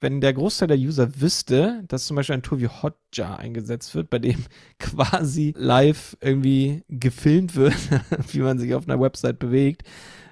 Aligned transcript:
wenn 0.00 0.20
der 0.20 0.32
Großteil 0.32 0.68
der 0.68 0.78
User 0.78 1.20
wüsste, 1.20 1.82
dass 1.88 2.06
zum 2.06 2.16
Beispiel 2.16 2.34
ein 2.34 2.42
Tool 2.42 2.60
wie 2.60 2.68
Hotjar 2.68 3.38
eingesetzt 3.38 3.94
wird, 3.94 4.10
bei 4.10 4.18
dem 4.18 4.44
quasi 4.78 5.54
live 5.56 6.16
irgendwie 6.20 6.84
gefilmt 6.88 7.56
wird, 7.56 7.74
wie 8.32 8.40
man 8.40 8.58
sich 8.58 8.74
auf 8.74 8.88
einer 8.88 9.00
Website 9.00 9.38
bewegt. 9.38 9.82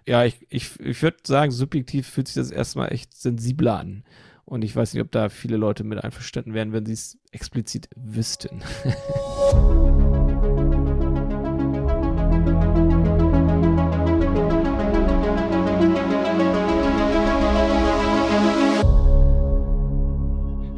Ja, 0.07 0.25
ich, 0.25 0.47
ich, 0.49 0.79
ich 0.79 1.03
würde 1.03 1.17
sagen, 1.27 1.51
subjektiv 1.51 2.07
fühlt 2.07 2.29
sich 2.29 2.37
das 2.37 2.53
erstmal 2.53 2.93
echt 2.93 3.17
sensibler 3.17 3.79
an. 3.79 4.05
Und 4.45 4.63
ich 4.63 4.77
weiß 4.77 4.95
nicht, 4.95 5.03
ob 5.03 5.11
da 5.11 5.29
viele 5.29 5.57
Leute 5.57 5.83
mit 5.83 6.03
einverstanden 6.03 6.55
wären, 6.55 6.73
wenn 6.73 6.87
sie 6.87 6.93
es 6.93 7.19
explizit 7.33 7.89
wüssten. 7.97 8.63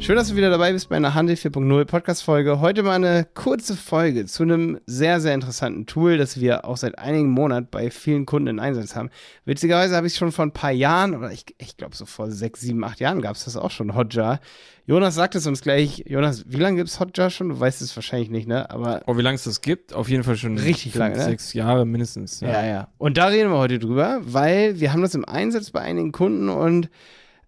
Schön, 0.01 0.15
dass 0.15 0.29
du 0.29 0.35
wieder 0.37 0.49
dabei 0.49 0.71
bist 0.71 0.87
bei 0.87 0.95
einer 0.95 1.13
Handel 1.13 1.35
4.0 1.35 1.83
Podcast-Folge. 1.83 2.61
Heute 2.61 2.83
mal 2.83 2.93
eine 2.93 3.27
kurze 3.33 3.75
Folge 3.75 4.25
zu 4.25 4.43
einem 4.43 4.79
sehr, 4.85 5.19
sehr 5.19 5.33
interessanten 5.33 5.87
Tool, 5.87 6.17
das 6.17 6.39
wir 6.39 6.63
auch 6.63 6.77
seit 6.77 6.97
einigen 6.97 7.29
Monaten 7.29 7.67
bei 7.69 7.91
vielen 7.91 8.25
Kunden 8.25 8.47
in 8.47 8.59
Einsatz 8.59 8.95
haben. 8.95 9.09
Witzigerweise 9.43 9.97
habe 9.97 10.07
ich 10.07 10.13
es 10.13 10.17
schon 10.17 10.31
vor 10.31 10.45
ein 10.45 10.53
paar 10.53 10.71
Jahren, 10.71 11.15
oder 11.15 11.31
ich, 11.31 11.43
ich 11.57 11.75
glaube 11.75 11.97
so 11.97 12.05
vor 12.05 12.31
sechs, 12.31 12.61
sieben, 12.61 12.83
acht 12.85 13.01
Jahren 13.01 13.21
gab 13.21 13.35
es 13.35 13.43
das 13.43 13.57
auch 13.57 13.71
schon, 13.71 13.93
Hotjar. 13.93 14.39
Jonas 14.85 15.15
sagt 15.15 15.35
es 15.35 15.45
uns 15.45 15.61
gleich. 15.61 16.05
Jonas, 16.07 16.45
wie 16.47 16.57
lange 16.57 16.77
gibt 16.77 16.89
es 16.89 16.99
Hotjar 17.01 17.29
schon? 17.29 17.49
Du 17.49 17.59
weißt 17.59 17.81
es 17.81 17.95
wahrscheinlich 17.95 18.29
nicht, 18.29 18.47
ne? 18.47 18.69
Aber 18.71 19.03
oh, 19.05 19.17
wie 19.17 19.21
lange 19.21 19.35
es 19.35 19.43
das 19.43 19.61
gibt? 19.61 19.93
Auf 19.93 20.09
jeden 20.09 20.23
Fall 20.23 20.37
schon 20.37 20.57
richtig 20.57 20.95
lange, 20.95 21.17
ne? 21.17 21.25
sechs 21.25 21.53
Jahre 21.53 21.85
mindestens. 21.85 22.39
Ja. 22.39 22.53
ja, 22.53 22.65
ja. 22.65 22.87
Und 22.97 23.17
da 23.17 23.27
reden 23.27 23.51
wir 23.51 23.57
heute 23.57 23.79
drüber, 23.79 24.21
weil 24.23 24.79
wir 24.79 24.93
haben 24.93 25.01
das 25.01 25.13
im 25.13 25.25
Einsatz 25.25 25.71
bei 25.71 25.81
einigen 25.81 26.13
Kunden 26.13 26.47
und 26.47 26.89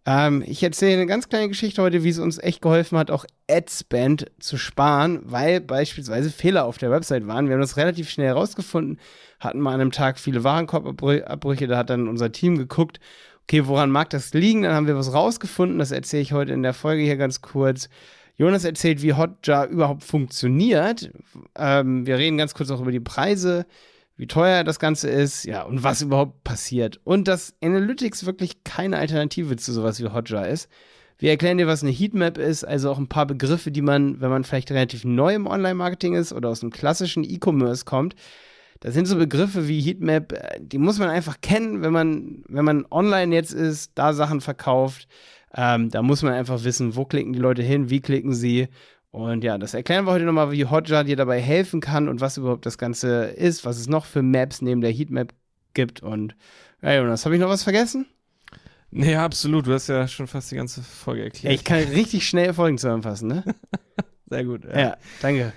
ähm, 0.05 0.43
ich 0.45 0.63
erzähle 0.63 0.93
eine 0.93 1.05
ganz 1.05 1.29
kleine 1.29 1.47
Geschichte 1.47 1.81
heute, 1.81 2.03
wie 2.03 2.09
es 2.09 2.19
uns 2.19 2.39
echt 2.39 2.61
geholfen 2.61 2.97
hat, 2.97 3.11
auch 3.11 3.25
Adspend 3.49 4.31
zu 4.39 4.57
sparen, 4.57 5.21
weil 5.23 5.61
beispielsweise 5.61 6.31
Fehler 6.31 6.65
auf 6.65 6.77
der 6.77 6.89
Website 6.89 7.27
waren. 7.27 7.47
Wir 7.47 7.53
haben 7.53 7.61
das 7.61 7.77
relativ 7.77 8.09
schnell 8.09 8.27
herausgefunden, 8.27 8.99
hatten 9.39 9.59
mal 9.59 9.73
an 9.73 9.81
einem 9.81 9.91
Tag 9.91 10.19
viele 10.19 10.43
Warenkorbabbrüche, 10.43 11.67
da 11.67 11.77
hat 11.77 11.91
dann 11.91 12.07
unser 12.07 12.31
Team 12.31 12.57
geguckt, 12.57 12.99
okay, 13.43 13.67
woran 13.67 13.91
mag 13.91 14.09
das 14.09 14.33
liegen? 14.33 14.63
Dann 14.63 14.73
haben 14.73 14.87
wir 14.87 14.95
was 14.95 15.13
rausgefunden, 15.13 15.77
das 15.77 15.91
erzähle 15.91 16.23
ich 16.23 16.33
heute 16.33 16.53
in 16.53 16.63
der 16.63 16.73
Folge 16.73 17.03
hier 17.03 17.17
ganz 17.17 17.41
kurz. 17.41 17.89
Jonas 18.37 18.63
erzählt, 18.63 19.03
wie 19.03 19.13
Hotjar 19.13 19.67
überhaupt 19.67 20.03
funktioniert. 20.03 21.11
Ähm, 21.55 22.07
wir 22.07 22.17
reden 22.17 22.37
ganz 22.37 22.55
kurz 22.55 22.71
auch 22.71 22.81
über 22.81 22.91
die 22.91 22.99
Preise 22.99 23.67
wie 24.21 24.27
teuer 24.27 24.63
das 24.63 24.77
Ganze 24.77 25.09
ist, 25.09 25.45
ja, 25.45 25.63
und 25.63 25.81
was 25.81 26.03
überhaupt 26.03 26.43
passiert. 26.43 27.01
Und 27.03 27.27
dass 27.27 27.55
Analytics 27.63 28.27
wirklich 28.27 28.63
keine 28.63 28.99
Alternative 28.99 29.55
zu 29.55 29.73
sowas 29.73 29.99
wie 29.99 30.09
Hotjar 30.09 30.47
ist. 30.47 30.69
Wir 31.17 31.31
erklären 31.31 31.57
dir, 31.57 31.65
was 31.65 31.81
eine 31.81 31.91
Heatmap 31.91 32.37
ist, 32.37 32.63
also 32.63 32.91
auch 32.91 32.99
ein 32.99 33.07
paar 33.07 33.25
Begriffe, 33.25 33.71
die 33.71 33.81
man, 33.81 34.21
wenn 34.21 34.29
man 34.29 34.43
vielleicht 34.43 34.69
relativ 34.69 35.05
neu 35.05 35.33
im 35.33 35.47
Online-Marketing 35.47 36.13
ist 36.13 36.33
oder 36.33 36.49
aus 36.49 36.59
dem 36.59 36.69
klassischen 36.69 37.23
E-Commerce 37.23 37.83
kommt, 37.83 38.13
das 38.81 38.93
sind 38.93 39.07
so 39.07 39.17
Begriffe 39.17 39.67
wie 39.67 39.81
Heatmap, 39.81 40.33
äh, 40.33 40.59
die 40.61 40.77
muss 40.77 40.99
man 40.99 41.09
einfach 41.09 41.41
kennen, 41.41 41.81
wenn 41.81 41.91
man, 41.91 42.43
wenn 42.47 42.63
man 42.63 42.85
online 42.91 43.33
jetzt 43.33 43.53
ist, 43.53 43.93
da 43.95 44.13
Sachen 44.13 44.39
verkauft. 44.39 45.07
Ähm, 45.55 45.89
da 45.89 46.03
muss 46.03 46.21
man 46.21 46.33
einfach 46.33 46.63
wissen, 46.63 46.95
wo 46.95 47.05
klicken 47.05 47.33
die 47.33 47.39
Leute 47.39 47.63
hin, 47.63 47.89
wie 47.89 48.01
klicken 48.01 48.35
sie 48.35 48.67
und 49.11 49.43
ja, 49.43 49.57
das 49.57 49.73
erklären 49.73 50.05
wir 50.05 50.13
heute 50.13 50.25
nochmal, 50.25 50.51
wie 50.51 50.65
Hotjar 50.65 51.03
dir 51.03 51.17
dabei 51.17 51.41
helfen 51.41 51.81
kann 51.81 52.07
und 52.07 52.21
was 52.21 52.37
überhaupt 52.37 52.65
das 52.65 52.77
Ganze 52.77 53.25
ist, 53.25 53.65
was 53.65 53.77
es 53.77 53.87
noch 53.87 54.05
für 54.05 54.21
Maps 54.21 54.61
neben 54.61 54.79
der 54.81 54.91
Heatmap 54.91 55.33
gibt. 55.73 56.01
Und 56.01 56.35
ja, 56.81 56.95
Jonas, 56.95 57.25
habe 57.25 57.35
ich 57.35 57.41
noch 57.41 57.49
was 57.49 57.63
vergessen? 57.63 58.07
Nee, 58.89 59.15
absolut. 59.15 59.67
Du 59.67 59.73
hast 59.73 59.87
ja 59.87 60.07
schon 60.07 60.27
fast 60.27 60.51
die 60.51 60.55
ganze 60.55 60.81
Folge 60.81 61.23
erklärt. 61.23 61.55
ich 61.55 61.63
kann 61.63 61.79
richtig 61.79 62.27
schnell 62.27 62.53
Folgen 62.53 62.77
zusammenfassen, 62.77 63.27
ne? 63.27 63.43
Sehr 64.29 64.45
gut. 64.45 64.63
Ja, 64.65 64.79
ja 64.79 64.97
danke. 65.21 65.53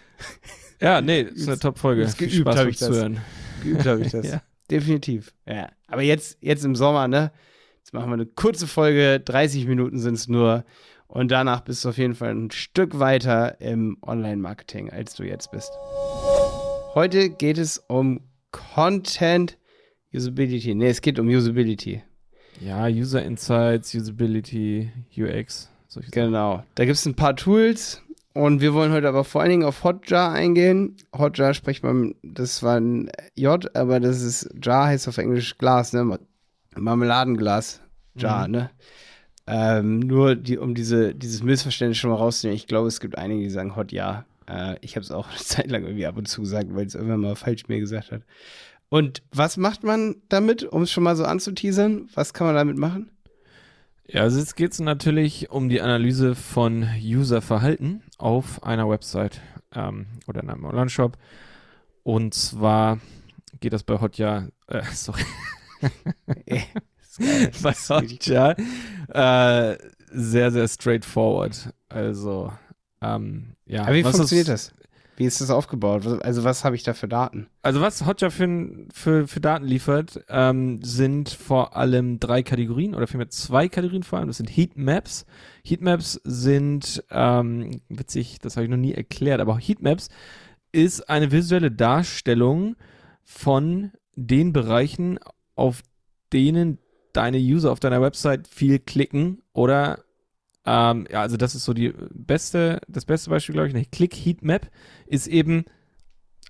Ja, 0.81 1.01
nee, 1.01 1.23
ist 1.23 1.49
eine 1.49 1.59
Top-Folge. 1.59 2.09
Geübt 2.19 2.57
habe 2.57 2.71
ich 2.71 2.79
das. 2.79 2.91
Hören. 2.91 3.21
Geübt 3.63 3.87
habe 3.87 4.01
ich 4.03 4.11
das. 4.13 4.27
ja. 4.27 4.43
Definitiv. 4.71 5.33
Ja. 5.47 5.71
Aber 5.87 6.03
jetzt, 6.03 6.39
jetzt 6.41 6.65
im 6.65 6.75
Sommer, 6.75 7.07
ne? 7.07 7.33
Jetzt 7.79 7.93
machen 7.93 8.09
wir 8.09 8.15
eine 8.15 8.27
kurze 8.27 8.67
Folge. 8.67 9.21
30 9.21 9.67
Minuten 9.67 9.99
sind 9.99 10.15
es 10.15 10.27
nur. 10.29 10.65
Und 11.15 11.31
danach 11.31 11.61
bist 11.61 11.85
du 11.85 11.91
auf 11.91 11.97
jeden 11.97 12.17
Fall 12.17 12.35
ein 12.35 12.51
Stück 12.51 12.99
weiter 12.99 13.61
im 13.61 13.97
Online-Marketing, 14.03 14.91
als 14.91 15.15
du 15.15 15.23
jetzt 15.23 15.53
bist. 15.53 15.71
Heute 16.95 17.31
geht 17.31 17.57
es 17.57 17.79
um 17.87 18.21
Content 18.51 19.57
Usability. 20.13 20.75
Ne, 20.75 20.89
es 20.89 21.01
geht 21.03 21.21
um 21.21 21.29
Usability. 21.29 22.03
Ja, 22.61 22.87
User 22.87 23.23
Insights, 23.23 23.95
Usability, 23.95 24.91
UX. 25.17 25.71
Genau. 26.11 26.65
Da 26.75 26.85
gibt 26.85 26.97
es 26.97 27.07
ein 27.07 27.15
paar 27.15 27.37
Tools 27.37 28.03
und 28.33 28.61
wir 28.61 28.75
wollen 28.75 28.91
heute 28.91 29.07
aber 29.07 29.23
vor 29.23 29.41
allen 29.41 29.51
Dingen 29.51 29.65
auf 29.65 29.85
Hotjar 29.85 30.33
eingehen. 30.33 30.97
Hotjar 31.17 31.55
spricht 31.55 31.85
man, 31.85 32.17
das 32.25 32.65
war 32.65 32.81
ein 32.81 33.09
J, 33.37 33.77
aber 33.77 34.01
das 34.01 34.21
ist, 34.21 34.51
Jar 34.61 34.87
heißt 34.87 35.07
auf 35.07 35.19
Englisch 35.19 35.59
Glas, 35.59 35.93
ne? 35.93 36.19
Marmeladenglas. 36.75 37.83
Jar, 38.17 38.49
mhm. 38.49 38.53
ne? 38.53 38.71
Ähm, 39.47 40.01
nur 40.01 40.37
die, 40.37 40.57
um 40.59 40.75
diese, 40.75 41.15
dieses 41.15 41.43
Missverständnis 41.43 41.99
schon 41.99 42.11
mal 42.11 42.17
rauszunehmen, 42.17 42.57
ich 42.57 42.67
glaube, 42.67 42.89
es 42.89 43.01
gibt 43.01 43.19
einige, 43.19 43.43
die 43.43 43.51
sagen 43.51 43.77
Hot 43.77 43.93
ja. 43.93 44.25
Äh, 44.49 44.77
ich 44.81 44.97
habe 44.97 45.05
es 45.05 45.11
auch 45.11 45.29
eine 45.31 45.39
Zeit 45.39 45.71
lang 45.71 45.85
irgendwie 45.85 46.07
ab 46.07 46.17
und 46.17 46.27
zu 46.27 46.43
gesagt, 46.43 46.75
weil 46.75 46.87
es 46.87 46.95
irgendwann 46.95 47.21
mal 47.21 47.37
falsch 47.37 47.69
mir 47.69 47.81
gesagt 47.81 48.13
hat. 48.13 48.23
Und 48.89 49.23
was 49.33 49.57
macht 49.57 49.83
man 49.83 50.17
damit, 50.29 50.65
um 50.65 50.83
es 50.83 50.93
schon 50.93 51.05
mal 51.05 51.17
so 51.17 51.25
anzuteasern? 51.25 52.09
Was 52.15 52.33
kann 52.33 52.47
man 52.47 52.57
damit 52.57 52.77
machen? 52.77 53.11
Ja, 54.07 54.23
also 54.23 54.39
jetzt 54.39 54.57
geht 54.57 54.73
es 54.73 54.81
natürlich 54.81 55.51
um 55.51 55.69
die 55.69 55.81
Analyse 55.81 56.35
von 56.35 56.87
Userverhalten 57.03 58.03
auf 58.19 58.63
einer 58.63 58.89
Website 58.89 59.41
ähm, 59.75 60.07
oder 60.27 60.43
in 60.43 60.51
einem 60.51 60.65
Online-Shop. 60.65 61.17
Und 62.03 62.35
zwar 62.35 63.01
geht 63.61 63.73
das 63.73 63.83
bei 63.83 64.01
Hotjar, 64.01 64.49
äh, 64.69 64.83
sorry. 64.93 65.23
bei 67.63 67.73
Hotjar 67.73 68.57
äh, 69.09 69.79
sehr, 70.13 70.51
sehr 70.51 70.69
straightforward. 70.69 71.73
Also, 71.89 72.53
ähm, 73.01 73.55
ja. 73.67 73.83
Aber 73.83 73.95
wie 73.95 74.03
funktioniert 74.03 74.49
das? 74.49 74.73
Wie 75.17 75.27
ist 75.27 75.41
das 75.41 75.51
aufgebaut? 75.51 76.07
Also, 76.25 76.43
was 76.43 76.65
habe 76.65 76.75
ich 76.75 76.83
da 76.83 76.93
für 76.93 77.07
Daten? 77.07 77.47
Also, 77.63 77.81
was 77.81 78.05
Hotjar 78.05 78.33
für, 78.33 78.69
für, 78.93 79.29
für 79.29 79.41
Daten 79.41 79.65
liefert, 79.65 80.25
ähm, 80.29 80.83
sind 80.83 81.31
vor 81.31 81.77
allem 81.77 82.19
drei 82.19 82.43
Kategorien 82.43 82.95
oder 82.97 83.07
vielmehr 83.07 83.29
zwei 83.29 83.69
Kategorien 83.69 84.03
vor 84.03 84.19
allem. 84.19 84.29
Das 84.29 84.39
sind 84.39 84.51
Heatmaps. 84.51 85.25
Heatmaps 85.65 86.21
sind, 86.25 87.05
ähm, 87.11 87.81
witzig, 87.89 88.39
das 88.41 88.57
habe 88.57 88.65
ich 88.65 88.71
noch 88.71 88.77
nie 88.77 88.93
erklärt, 88.93 89.41
aber 89.41 89.57
Heatmaps 89.57 90.09
ist 90.73 91.09
eine 91.09 91.31
visuelle 91.31 91.71
Darstellung 91.71 92.75
von 93.23 93.93
den 94.17 94.53
Bereichen, 94.53 95.21
auf 95.55 95.83
denen 96.33 96.79
deine 97.17 97.39
User 97.39 97.73
auf 97.73 97.81
deiner 97.81 98.03
Website 98.03 98.47
viel 98.49 98.79
klicken 98.79 99.43
oder 99.53 100.05
ähm, 100.67 101.07
ja, 101.11 101.21
also 101.21 101.37
das 101.37 101.55
ist 101.55 101.65
so 101.65 101.75
die 101.75 101.93
beste, 102.13 102.81
das 102.89 103.05
beste 103.05 103.31
Beispiel, 103.31 103.53
glaube 103.55 103.69
ich, 103.69 103.75
eine 103.75 103.85
Click 103.85 104.15
Heatmap 104.15 104.71
ist 105.07 105.27
eben, 105.27 105.65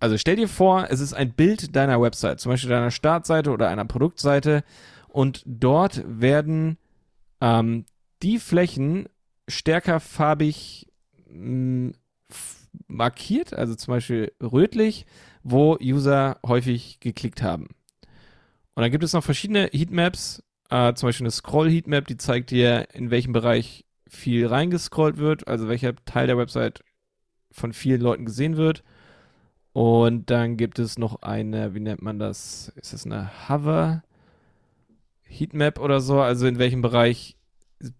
also 0.00 0.16
stell 0.18 0.36
dir 0.36 0.48
vor, 0.48 0.86
es 0.88 1.00
ist 1.00 1.14
ein 1.14 1.32
Bild 1.32 1.74
deiner 1.74 2.00
Website, 2.00 2.40
zum 2.40 2.50
Beispiel 2.50 2.70
deiner 2.70 2.90
Startseite 2.90 3.50
oder 3.50 3.68
einer 3.68 3.84
Produktseite 3.84 4.62
und 5.08 5.42
dort 5.46 6.02
werden 6.06 6.78
ähm, 7.40 7.86
die 8.22 8.38
Flächen 8.38 9.08
stärker 9.48 10.00
farbig 10.00 10.86
mm, 11.28 11.90
markiert, 12.86 13.52
also 13.52 13.74
zum 13.74 13.92
Beispiel 13.94 14.32
rötlich, 14.40 15.06
wo 15.42 15.76
User 15.80 16.38
häufig 16.46 17.00
geklickt 17.00 17.42
haben. 17.42 17.68
Und 18.74 18.82
dann 18.82 18.90
gibt 18.90 19.04
es 19.04 19.12
noch 19.12 19.22
verschiedene 19.22 19.68
Heatmaps, 19.72 20.42
äh, 20.74 20.94
zum 20.94 21.08
Beispiel 21.08 21.24
eine 21.24 21.30
Scroll-Heatmap, 21.30 22.08
die 22.08 22.16
zeigt 22.16 22.50
dir, 22.50 22.88
in 22.92 23.12
welchem 23.12 23.32
Bereich 23.32 23.84
viel 24.08 24.46
reingescrollt 24.46 25.18
wird, 25.18 25.46
also 25.46 25.68
welcher 25.68 25.94
Teil 26.04 26.26
der 26.26 26.36
Website 26.36 26.82
von 27.52 27.72
vielen 27.72 28.00
Leuten 28.00 28.24
gesehen 28.24 28.56
wird. 28.56 28.82
Und 29.72 30.30
dann 30.30 30.56
gibt 30.56 30.80
es 30.80 30.98
noch 30.98 31.22
eine, 31.22 31.74
wie 31.74 31.80
nennt 31.80 32.02
man 32.02 32.18
das? 32.18 32.72
Ist 32.74 32.92
das 32.92 33.06
eine 33.06 33.30
Hover 33.48 34.02
Heatmap 35.22 35.78
oder 35.78 36.00
so? 36.00 36.20
Also 36.20 36.46
in 36.48 36.58
welchem 36.58 36.82
Bereich 36.82 37.36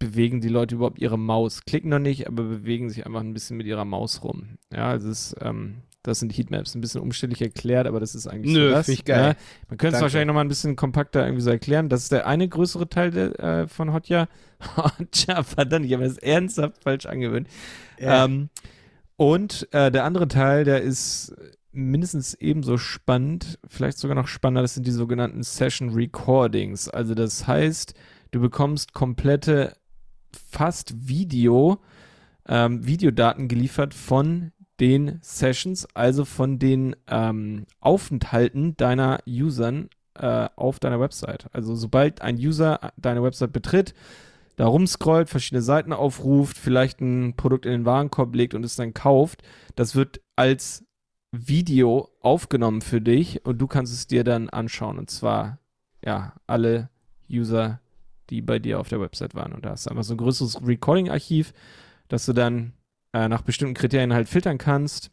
bewegen 0.00 0.40
die 0.40 0.48
Leute 0.48 0.74
überhaupt 0.74 0.98
ihre 0.98 1.18
Maus? 1.18 1.64
Klicken 1.64 1.90
noch 1.90 2.00
nicht, 2.00 2.26
aber 2.26 2.42
bewegen 2.42 2.90
sich 2.90 3.06
einfach 3.06 3.20
ein 3.20 3.34
bisschen 3.34 3.56
mit 3.56 3.66
ihrer 3.66 3.84
Maus 3.84 4.24
rum. 4.24 4.58
Ja, 4.72 4.88
also 4.88 5.10
es 5.10 5.32
ist 5.32 5.36
ähm, 5.40 5.82
das 6.04 6.20
sind 6.20 6.36
Heatmaps. 6.36 6.74
Ein 6.74 6.80
bisschen 6.80 7.00
umständlich 7.00 7.42
erklärt, 7.42 7.86
aber 7.86 7.98
das 7.98 8.14
ist 8.14 8.26
eigentlich 8.26 8.54
Nö, 8.54 8.68
so 8.68 8.74
das. 8.74 8.88
Ich 8.88 9.04
geil. 9.04 9.30
Ja, 9.30 9.34
man 9.68 9.78
könnte 9.78 9.96
es 9.96 10.02
wahrscheinlich 10.02 10.28
nochmal 10.28 10.44
ein 10.44 10.48
bisschen 10.48 10.76
kompakter 10.76 11.24
irgendwie 11.24 11.42
so 11.42 11.50
erklären. 11.50 11.88
Das 11.88 12.02
ist 12.02 12.12
der 12.12 12.26
eine 12.26 12.48
größere 12.48 12.88
Teil 12.88 13.10
de, 13.10 13.34
äh, 13.38 13.66
von 13.66 13.92
Hotjar. 13.92 14.28
Hotjar, 14.76 15.42
verdammt, 15.42 15.86
ich 15.86 15.94
habe 15.94 16.04
das 16.04 16.18
ernsthaft 16.18 16.82
falsch 16.84 17.06
angewöhnt. 17.06 17.48
Ja. 17.98 18.26
Ähm, 18.26 18.50
und 19.16 19.68
äh, 19.72 19.90
der 19.90 20.04
andere 20.04 20.28
Teil, 20.28 20.64
der 20.64 20.82
ist 20.82 21.34
mindestens 21.72 22.34
ebenso 22.34 22.78
spannend, 22.78 23.58
vielleicht 23.66 23.98
sogar 23.98 24.14
noch 24.14 24.28
spannender, 24.28 24.62
das 24.62 24.74
sind 24.74 24.86
die 24.86 24.92
sogenannten 24.92 25.42
Session 25.42 25.90
Recordings. 25.90 26.88
Also 26.88 27.14
das 27.14 27.46
heißt, 27.46 27.94
du 28.30 28.40
bekommst 28.40 28.92
komplette 28.92 29.76
fast 30.32 31.08
Video, 31.08 31.80
ähm, 32.46 32.86
Videodaten 32.86 33.48
geliefert 33.48 33.94
von 33.94 34.52
den 34.80 35.18
Sessions, 35.22 35.86
also 35.94 36.24
von 36.24 36.58
den 36.58 36.96
ähm, 37.06 37.66
Aufenthalten 37.80 38.76
deiner 38.76 39.20
Usern 39.26 39.88
äh, 40.14 40.48
auf 40.56 40.78
deiner 40.78 41.00
Website. 41.00 41.46
Also 41.52 41.74
sobald 41.74 42.22
ein 42.22 42.36
User 42.36 42.92
deine 42.96 43.22
Website 43.22 43.52
betritt, 43.52 43.94
da 44.56 44.66
rumscrollt, 44.66 45.28
verschiedene 45.28 45.62
Seiten 45.62 45.92
aufruft, 45.92 46.56
vielleicht 46.56 47.00
ein 47.00 47.34
Produkt 47.36 47.66
in 47.66 47.72
den 47.72 47.84
Warenkorb 47.84 48.34
legt 48.34 48.54
und 48.54 48.64
es 48.64 48.76
dann 48.76 48.94
kauft, 48.94 49.42
das 49.74 49.96
wird 49.96 50.20
als 50.36 50.84
Video 51.32 52.10
aufgenommen 52.20 52.80
für 52.80 53.00
dich 53.00 53.44
und 53.44 53.58
du 53.58 53.66
kannst 53.66 53.92
es 53.92 54.06
dir 54.06 54.22
dann 54.22 54.48
anschauen. 54.48 54.98
Und 54.98 55.10
zwar, 55.10 55.58
ja, 56.04 56.34
alle 56.46 56.90
User, 57.28 57.80
die 58.30 58.42
bei 58.42 58.58
dir 58.58 58.78
auf 58.78 58.88
der 58.88 59.00
Website 59.00 59.34
waren. 59.34 59.52
Und 59.52 59.64
da 59.64 59.70
hast 59.70 59.86
du 59.86 59.90
einfach 59.90 60.04
so 60.04 60.14
ein 60.14 60.18
größeres 60.18 60.64
Recording-Archiv, 60.64 61.52
dass 62.08 62.26
du 62.26 62.32
dann 62.32 62.72
äh, 63.14 63.28
nach 63.28 63.42
bestimmten 63.42 63.74
Kriterien 63.74 64.12
halt 64.12 64.28
filtern 64.28 64.58
kannst 64.58 65.10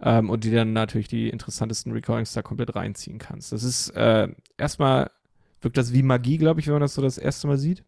ähm, 0.00 0.30
und 0.30 0.44
die 0.44 0.52
dann 0.52 0.72
natürlich 0.72 1.08
die 1.08 1.30
interessantesten 1.30 1.92
Recordings 1.92 2.32
da 2.32 2.42
komplett 2.42 2.76
reinziehen 2.76 3.18
kannst. 3.18 3.50
Das 3.50 3.64
ist 3.64 3.90
äh, 3.90 4.28
erstmal 4.58 5.10
wirkt 5.62 5.76
das 5.76 5.92
wie 5.92 6.02
Magie, 6.02 6.38
glaube 6.38 6.60
ich, 6.60 6.66
wenn 6.66 6.74
man 6.74 6.82
das 6.82 6.94
so 6.94 7.02
das 7.02 7.18
erste 7.18 7.46
Mal 7.46 7.58
sieht. 7.58 7.84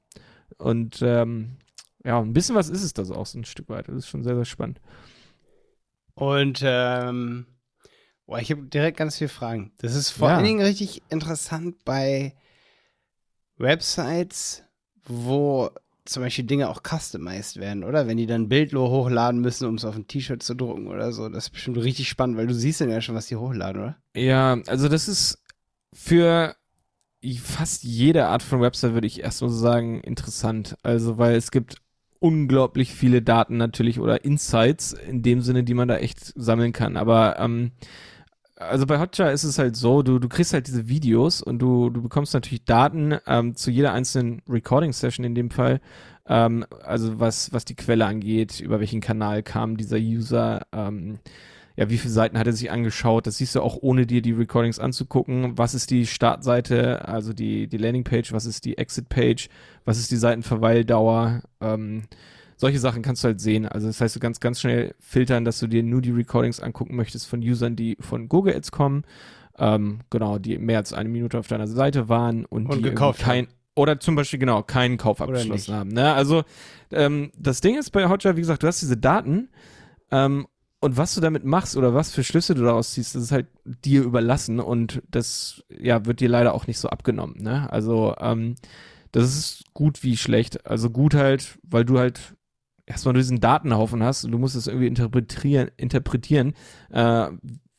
Und 0.59 1.03
ähm, 1.03 1.59
ja, 2.05 2.21
ein 2.21 2.33
bisschen 2.33 2.55
was 2.55 2.69
ist 2.69 2.83
es 2.83 2.95
das 2.95 3.11
auch 3.11 3.27
so 3.27 3.39
ein 3.39 3.45
Stück 3.45 3.69
weit. 3.69 3.89
Das 3.89 3.97
ist 3.97 4.09
schon 4.09 4.25
sehr, 4.25 4.37
sehr 4.37 4.45
spannend. 4.45 4.81
Und 6.15 6.63
ähm, 6.65 7.47
boah, 8.27 8.39
ich 8.39 8.51
habe 8.51 8.63
direkt 8.63 8.97
ganz 8.97 9.19
viele 9.19 9.29
Fragen. 9.29 9.73
Das 9.79 9.95
ist 9.95 10.11
vor 10.11 10.29
ja. 10.29 10.37
allen 10.37 10.45
Dingen 10.45 10.65
richtig 10.65 11.03
interessant 11.11 11.85
bei 11.85 12.35
Websites, 13.57 14.63
wo 15.05 15.71
zum 16.05 16.23
Beispiel 16.23 16.45
Dinge 16.45 16.69
auch 16.69 16.83
customized 16.83 17.59
werden, 17.59 17.85
oder? 17.85 18.07
Wenn 18.07 18.17
die 18.17 18.27
dann 18.27 18.49
Bildlo 18.49 18.89
hochladen 18.89 19.41
müssen, 19.41 19.67
um 19.67 19.77
es 19.77 19.85
auf 19.85 19.97
ein 19.97 20.07
T-Shirt 20.07 20.43
zu 20.43 20.55
drucken 20.55 20.87
oder 20.87 21.13
so. 21.13 21.29
Das 21.29 21.45
ist 21.45 21.51
bestimmt 21.51 21.79
richtig 21.79 22.09
spannend, 22.09 22.37
weil 22.37 22.47
du 22.47 22.55
siehst 22.55 22.81
dann 22.81 22.91
ja 22.91 23.01
schon, 23.01 23.15
was 23.15 23.27
die 23.27 23.37
hochladen, 23.37 23.83
oder? 23.83 23.97
Ja, 24.15 24.59
also 24.67 24.89
das 24.89 25.09
ist 25.09 25.43
für 25.95 26.57
fast 27.43 27.85
jede 27.85 28.27
Art 28.27 28.43
von 28.43 28.61
Website, 28.61 28.93
würde 28.93 29.07
ich 29.07 29.21
erstmal 29.21 29.51
so 29.51 29.57
sagen, 29.57 30.01
interessant. 30.01 30.77
Also, 30.83 31.17
weil 31.17 31.37
es 31.37 31.51
gibt 31.51 31.77
unglaublich 32.19 32.93
viele 32.93 33.23
Daten 33.23 33.57
natürlich 33.57 33.99
oder 33.99 34.25
Insights 34.25 34.93
in 34.93 35.23
dem 35.23 35.41
Sinne, 35.41 35.65
die 35.65 35.75
man 35.75 35.89
da 35.89 35.97
echt 35.97 36.33
sammeln 36.37 36.73
kann. 36.73 36.97
Aber 36.97 37.39
ähm, 37.39 37.73
also 38.57 38.87
bei 38.87 39.01
Hotjar 39.01 39.33
ist 39.33 39.45
es 39.45 39.59
halt 39.59 39.77
so, 39.77 40.03
du, 40.03 40.19
du 40.19 40.29
kriegst 40.29 40.53
halt 40.53 40.67
diese 40.67 40.89
Videos 40.89 41.43
und 41.43 41.59
du, 41.59 41.91
du 41.91 42.03
bekommst 42.03 42.35
natürlich 42.35 42.65
Daten 42.65 43.19
ähm, 43.27 43.57
zu 43.57 43.71
jeder 43.71 43.93
einzelnen 43.93 44.43
Recording-Session 44.49 45.25
in 45.25 45.35
dem 45.35 45.51
Fall. 45.51 45.81
Ähm, 46.27 46.65
also 46.85 47.19
was, 47.21 47.53
was 47.53 47.65
die 47.65 47.75
Quelle 47.75 48.07
angeht, 48.07 48.61
über 48.61 48.81
welchen 48.81 49.01
Kanal 49.01 49.43
kam 49.43 49.77
dieser 49.77 49.99
User, 49.99 50.63
ähm, 50.73 51.19
ja, 51.77 51.91
wie 51.91 51.99
viele 51.99 52.13
Seiten 52.13 52.39
hat 52.39 52.47
er 52.47 52.53
sich 52.53 52.71
angeschaut? 52.71 53.27
Das 53.27 53.39
siehst 53.39 53.57
du 53.57 53.61
auch 53.61 53.77
ohne 53.81 54.07
dir 54.07 54.23
die 54.23 54.31
Recordings 54.31 54.79
anzugucken. 54.79 55.59
Was 55.59 55.75
ist 55.75 55.91
die 55.91 56.07
Startseite, 56.07 57.09
also 57.09 57.33
die, 57.33 57.67
die 57.67 57.79
Landingpage, 57.79 58.33
was 58.33 58.47
ist 58.47 58.65
die 58.65 58.79
Exit-Page, 58.79 59.49
was 59.85 59.99
ist 59.99 60.13
die 60.13 60.17
Seitenverweildauer? 60.17 61.43
Ähm, 61.61 62.05
solche 62.57 62.79
Sachen 62.79 63.03
kannst 63.03 63.25
du 63.25 63.29
halt 63.29 63.41
sehen. 63.41 63.67
Also 63.67 63.87
das 63.87 64.01
heißt, 64.01 64.15
du 64.15 64.21
kannst 64.21 64.41
ganz 64.41 64.61
schnell 64.61 64.95
filtern, 65.01 65.45
dass 65.45 65.59
du 65.59 65.67
dir 65.67 65.83
nur 65.83 66.01
die 66.01 66.11
Recordings 66.11 66.61
angucken 66.61 66.97
möchtest 66.97 67.27
von 67.27 67.41
Usern, 67.41 67.77
die 67.77 67.97
von 68.01 68.29
Google 68.29 68.55
Ads 68.55 68.71
kommen. 68.73 69.05
Ähm, 69.59 70.01
genau, 70.11 70.39
die 70.39 70.59
mehr 70.59 70.79
als 70.79 70.93
eine 70.93 71.09
Minute 71.09 71.39
auf 71.39 71.47
deiner 71.47 71.69
Seite 71.69 72.09
waren 72.09 72.45
und, 72.45 72.67
und 72.67 72.79
die 72.79 72.83
gekauft 72.83 73.21
kein, 73.21 73.47
haben. 73.47 73.55
oder 73.77 74.01
zum 74.01 74.17
Beispiel 74.17 74.41
genau 74.41 74.63
keinen 74.63 74.97
Kauf 74.97 75.21
abgeschlossen 75.21 75.75
haben. 75.75 75.91
Ne? 75.91 76.13
Also 76.13 76.43
ähm, 76.91 77.31
das 77.39 77.61
Ding 77.61 77.79
ist 77.79 77.91
bei 77.91 78.09
Hotjar, 78.09 78.37
wie 78.37 78.41
gesagt, 78.41 78.65
du 78.65 78.67
hast 78.67 78.83
diese 78.83 78.97
Daten 78.97 79.49
ähm, 80.11 80.49
und 80.81 80.97
was 80.97 81.15
du 81.15 81.21
damit 81.21 81.45
machst 81.45 81.77
oder 81.77 81.95
was 81.95 82.13
für 82.13 82.25
Schlüsse 82.25 82.55
du 82.55 82.65
daraus 82.65 82.93
ziehst, 82.93 83.15
das 83.15 83.23
ist 83.23 83.33
halt 83.33 83.47
dir 83.65 84.03
überlassen 84.03 84.59
und 84.59 85.03
das 85.09 85.63
ja 85.71 86.05
wird 86.05 86.21
dir 86.21 86.29
leider 86.29 86.53
auch 86.53 86.67
nicht 86.67 86.81
so 86.81 86.89
abgenommen. 86.89 87.41
Ne? 87.41 87.73
Also 87.73 88.15
ähm, 88.19 88.57
das 89.13 89.25
ist 89.37 89.65
gut 89.73 90.03
wie 90.03 90.17
schlecht. 90.17 90.67
Also 90.67 90.91
gut 90.91 91.15
halt, 91.15 91.59
weil 91.63 91.85
du 91.85 92.01
halt 92.01 92.35
erstmal 92.87 93.15
diesen 93.15 93.41
Datenhaufen 93.41 94.03
hast 94.03 94.25
und 94.25 94.33
du 94.33 94.39
musst 94.39 94.57
es 94.57 94.67
irgendwie 94.67 94.87
interpretieren, 94.87 95.71
interpretieren, 95.77 96.55
äh, 96.91 97.29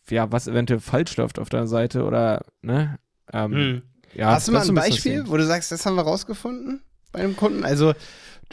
ja, 0.10 0.32
was 0.32 0.48
eventuell 0.48 0.80
falsch 0.80 1.18
läuft 1.18 1.40
auf 1.40 1.50
deiner 1.50 1.68
Seite 1.68 2.04
oder 2.04 2.46
ne? 2.62 3.00
Ähm, 3.34 3.52
hm. 3.52 3.82
ja, 4.14 4.32
hast 4.32 4.48
du 4.48 4.52
mal 4.52 4.68
ein 4.68 4.76
Beispiel, 4.76 5.28
wo 5.28 5.38
du 5.38 5.46
sagst, 5.46 5.72
das 5.72 5.86
haben 5.86 5.96
wir 5.96 6.04
rausgefunden 6.04 6.82
bei 7.12 7.20
einem 7.20 7.36
Kunden? 7.36 7.64
Also 7.64 7.94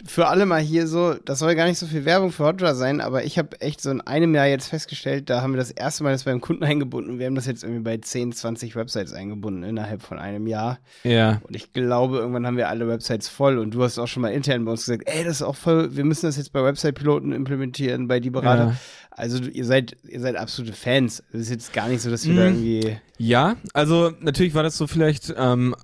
für 0.05 0.27
alle 0.27 0.45
mal 0.45 0.61
hier 0.61 0.87
so, 0.87 1.13
das 1.13 1.39
soll 1.39 1.55
gar 1.55 1.65
nicht 1.65 1.77
so 1.77 1.85
viel 1.85 2.03
Werbung 2.03 2.31
für 2.31 2.45
Hotjar 2.45 2.75
sein, 2.75 2.99
aber 2.99 3.23
ich 3.23 3.37
habe 3.37 3.61
echt 3.61 3.79
so 3.79 3.89
in 3.89 4.01
einem 4.01 4.35
Jahr 4.35 4.47
jetzt 4.47 4.67
festgestellt, 4.67 5.29
da 5.29 5.41
haben 5.41 5.53
wir 5.53 5.57
das 5.57 5.71
erste 5.71 6.03
Mal 6.03 6.11
das 6.11 6.23
beim 6.23 6.41
Kunden 6.41 6.63
eingebunden 6.63 7.11
und 7.11 7.19
wir 7.19 7.27
haben 7.27 7.35
das 7.35 7.45
jetzt 7.45 7.63
irgendwie 7.63 7.83
bei 7.83 7.97
10, 7.97 8.33
20 8.33 8.75
Websites 8.75 9.13
eingebunden 9.13 9.63
innerhalb 9.63 10.01
von 10.01 10.19
einem 10.19 10.47
Jahr. 10.47 10.79
Ja. 11.03 11.41
Und 11.47 11.55
ich 11.55 11.71
glaube, 11.71 12.17
irgendwann 12.17 12.45
haben 12.45 12.57
wir 12.57 12.69
alle 12.69 12.87
Websites 12.87 13.29
voll 13.29 13.57
und 13.57 13.71
du 13.71 13.83
hast 13.83 13.97
auch 13.99 14.07
schon 14.07 14.21
mal 14.21 14.33
intern 14.33 14.65
bei 14.65 14.71
uns 14.71 14.85
gesagt, 14.85 15.03
ey, 15.05 15.23
das 15.23 15.37
ist 15.37 15.43
auch 15.43 15.55
voll, 15.55 15.95
wir 15.95 16.03
müssen 16.03 16.25
das 16.25 16.37
jetzt 16.37 16.51
bei 16.51 16.63
Website-Piloten 16.63 17.31
implementieren, 17.31 18.07
bei 18.07 18.19
die 18.19 18.31
Berater. 18.31 18.69
Ja. 18.69 18.75
Also 19.11 19.43
ihr 19.43 19.65
seid, 19.65 19.95
ihr 20.03 20.19
seid 20.19 20.35
absolute 20.35 20.73
Fans. 20.73 21.23
Es 21.31 21.41
ist 21.41 21.49
jetzt 21.51 21.73
gar 21.73 21.87
nicht 21.87 22.01
so, 22.01 22.09
dass 22.09 22.25
wir 22.25 22.33
mm. 22.33 22.37
da 22.37 22.49
mhm. 22.49 22.55
irgendwie. 22.55 22.97
Ja, 23.19 23.55
also 23.73 24.11
natürlich 24.19 24.55
war 24.55 24.63
das 24.63 24.75
so 24.75 24.87
vielleicht 24.87 25.33
ähm, 25.37 25.75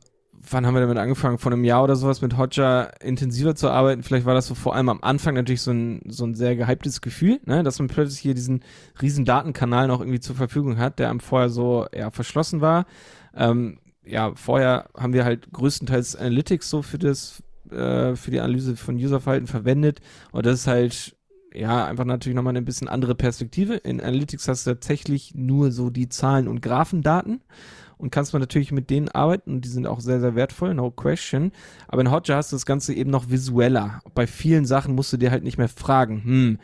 wann 0.52 0.66
haben 0.66 0.74
wir 0.74 0.82
damit 0.82 0.98
angefangen? 0.98 1.38
Vor 1.38 1.52
einem 1.52 1.64
Jahr 1.64 1.84
oder 1.84 1.96
sowas 1.96 2.22
mit 2.22 2.38
Hodger 2.38 2.92
intensiver 3.02 3.56
zu 3.56 3.70
arbeiten. 3.70 4.04
Vielleicht 4.04 4.26
war 4.26 4.34
das 4.34 4.48
so 4.48 4.56
vor 4.56 4.76
allem 4.76 4.90
am 4.90 5.00
Anfang 5.02 5.36
natürlich 5.36 5.62
so 5.62 5.72
ein, 5.72 6.02
so 6.08 6.26
ein 6.26 6.36
sehr 6.36 6.56
gehyptes 6.56 7.02
Gefühl, 7.02 7.40
ne? 7.46 7.64
dass 7.64 7.80
man 7.80 7.88
plötzlich 7.88 8.20
hier 8.20 8.34
diesen 8.34 8.64
riesen 9.02 9.26
Datenkanal 9.26 9.88
noch 9.88 10.00
irgendwie 10.00 10.20
zur 10.20 10.36
Verfügung 10.36 10.78
hat, 10.78 11.00
der 11.00 11.10
einem 11.10 11.20
vorher 11.20 11.50
so 11.50 11.88
ja, 11.96 12.12
verschlossen 12.12 12.62
war. 12.62 12.86
Ähm, 13.36 13.80
ja, 14.06 14.34
vorher 14.36 14.90
haben 14.98 15.14
wir 15.14 15.26
halt 15.26 15.52
größtenteils 15.52 16.16
Analytics 16.16 16.70
so 16.70 16.82
für 16.82 16.98
das, 16.98 17.44
äh, 17.72 18.16
für 18.16 18.32
die 18.32 18.40
Analyse 18.40 18.76
von 18.76 18.96
Userverhalten 18.96 19.48
verwendet. 19.48 20.00
Und 20.32 20.46
das 20.46 20.62
ist 20.62 20.68
halt 20.68 21.16
ja, 21.54 21.86
einfach 21.86 22.06
natürlich 22.06 22.36
nochmal 22.36 22.52
eine 22.52 22.62
bisschen 22.62 22.88
andere 22.88 23.16
Perspektive. 23.16 23.76
In 23.76 24.02
Analytics 24.02 24.48
hast 24.48 24.68
du 24.68 24.72
tatsächlich 24.72 25.34
nur 25.36 25.72
so 25.72 25.90
die 25.90 26.10
Zahlen 26.10 26.48
und 26.48 26.62
Graphendaten 26.62 27.42
und 28.00 28.12
kannst 28.12 28.34
man 28.34 28.40
natürlich 28.40 28.72
mit 28.72 28.90
denen 28.90 29.10
arbeiten 29.10 29.52
und 29.56 29.66
die 29.66 29.70
sind 29.70 29.86
auch 29.86 30.00
sehr, 30.00 30.22
sehr 30.22 30.34
wertvoll, 30.34 30.74
no 30.74 30.90
question. 30.90 31.52
Aber 31.88 32.02
in 32.02 32.12
Hotjar 32.12 32.38
hast 32.38 32.52
du 32.52 32.56
das 32.56 32.66
Ganze 32.66 32.94
eben 32.94 33.12
noch 33.12 33.30
visueller. 33.30 34.02
Bei 34.16 34.26
vielen 34.26 34.66
Sachen 34.66 34.96
musst 34.96 35.12
du 35.14 35.18
dir 35.18 35.32
halt 35.32 35.44
nicht 35.44 35.58
mehr 35.58 35.68
fragen, 35.68 36.24
hm, 36.24 36.60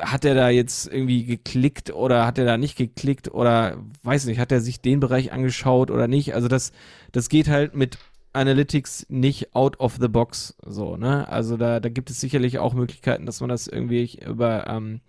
hat 0.00 0.24
er 0.24 0.36
da 0.36 0.48
jetzt 0.48 0.86
irgendwie 0.86 1.24
geklickt 1.24 1.92
oder 1.92 2.24
hat 2.24 2.38
er 2.38 2.44
da 2.44 2.56
nicht 2.56 2.76
geklickt 2.76 3.34
oder 3.34 3.76
weiß 4.04 4.26
nicht, 4.26 4.38
hat 4.38 4.52
er 4.52 4.60
sich 4.60 4.80
den 4.80 5.00
Bereich 5.00 5.32
angeschaut 5.32 5.90
oder 5.90 6.06
nicht? 6.06 6.34
Also 6.34 6.46
das, 6.46 6.70
das 7.10 7.28
geht 7.28 7.48
halt 7.48 7.74
mit 7.74 7.98
Analytics 8.32 9.06
nicht 9.08 9.54
out 9.56 9.80
of 9.80 9.96
the 10.00 10.08
box 10.08 10.56
so, 10.64 10.96
ne? 10.96 11.28
Also 11.28 11.56
da, 11.56 11.80
da 11.80 11.88
gibt 11.88 12.08
es 12.08 12.20
sicherlich 12.20 12.60
auch 12.60 12.72
Möglichkeiten, 12.72 13.26
dass 13.26 13.40
man 13.40 13.50
das 13.50 13.66
irgendwie 13.66 14.18
über 14.24 14.68
ähm, 14.68 15.00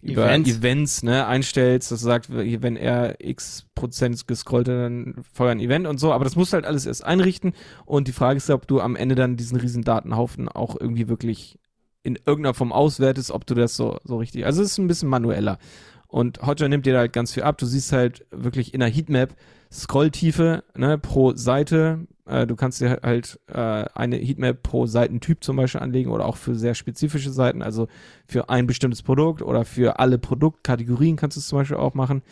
über 0.00 0.26
Events, 0.26 0.50
Events 0.50 1.02
ne, 1.02 1.26
einstellst, 1.26 1.90
das 1.90 2.00
sagt, 2.00 2.28
wenn 2.30 2.76
er 2.76 3.16
x 3.18 3.66
Prozent 3.74 4.26
gescrollt 4.26 4.68
hat, 4.68 4.76
dann 4.76 5.14
feuer 5.32 5.50
ein 5.50 5.60
Event 5.60 5.86
und 5.86 5.98
so, 5.98 6.12
aber 6.12 6.24
das 6.24 6.36
musst 6.36 6.52
du 6.52 6.56
halt 6.56 6.66
alles 6.66 6.86
erst 6.86 7.04
einrichten. 7.04 7.52
Und 7.84 8.08
die 8.08 8.12
Frage 8.12 8.36
ist, 8.36 8.50
ob 8.50 8.66
du 8.66 8.80
am 8.80 8.96
Ende 8.96 9.14
dann 9.14 9.36
diesen 9.36 9.58
riesen 9.58 9.82
Datenhaufen 9.82 10.48
auch 10.48 10.76
irgendwie 10.78 11.08
wirklich 11.08 11.58
in 12.02 12.16
irgendeiner 12.16 12.54
Form 12.54 12.72
auswertest, 12.72 13.30
ob 13.30 13.46
du 13.46 13.54
das 13.54 13.76
so, 13.76 13.98
so 14.04 14.18
richtig, 14.18 14.46
also 14.46 14.62
es 14.62 14.72
ist 14.72 14.78
ein 14.78 14.86
bisschen 14.86 15.08
manueller. 15.08 15.58
Und 16.06 16.40
Hotjar 16.46 16.68
nimmt 16.68 16.86
dir 16.86 16.94
da 16.94 17.00
halt 17.00 17.12
ganz 17.12 17.34
viel 17.34 17.42
ab, 17.42 17.58
du 17.58 17.66
siehst 17.66 17.92
halt 17.92 18.24
wirklich 18.30 18.72
in 18.72 18.80
der 18.80 18.88
Heatmap 18.88 19.34
Scrolltiefe, 19.70 20.64
ne, 20.76 20.98
pro 20.98 21.34
Seite, 21.34 22.06
äh, 22.26 22.46
du 22.46 22.56
kannst 22.56 22.80
dir 22.80 23.00
halt 23.02 23.38
äh, 23.48 23.84
eine 23.94 24.16
Heatmap 24.16 24.62
pro 24.62 24.86
Seitentyp 24.86 25.42
zum 25.42 25.56
Beispiel 25.56 25.80
anlegen 25.80 26.10
oder 26.10 26.26
auch 26.26 26.36
für 26.36 26.54
sehr 26.54 26.74
spezifische 26.74 27.30
Seiten, 27.30 27.62
also 27.62 27.88
für 28.26 28.48
ein 28.48 28.66
bestimmtes 28.66 29.02
Produkt 29.02 29.42
oder 29.42 29.64
für 29.64 29.98
alle 29.98 30.18
Produktkategorien 30.18 31.16
kannst 31.16 31.36
du 31.36 31.40
es 31.40 31.48
zum 31.48 31.58
Beispiel 31.58 31.76
auch 31.76 31.94
machen. 31.94 32.22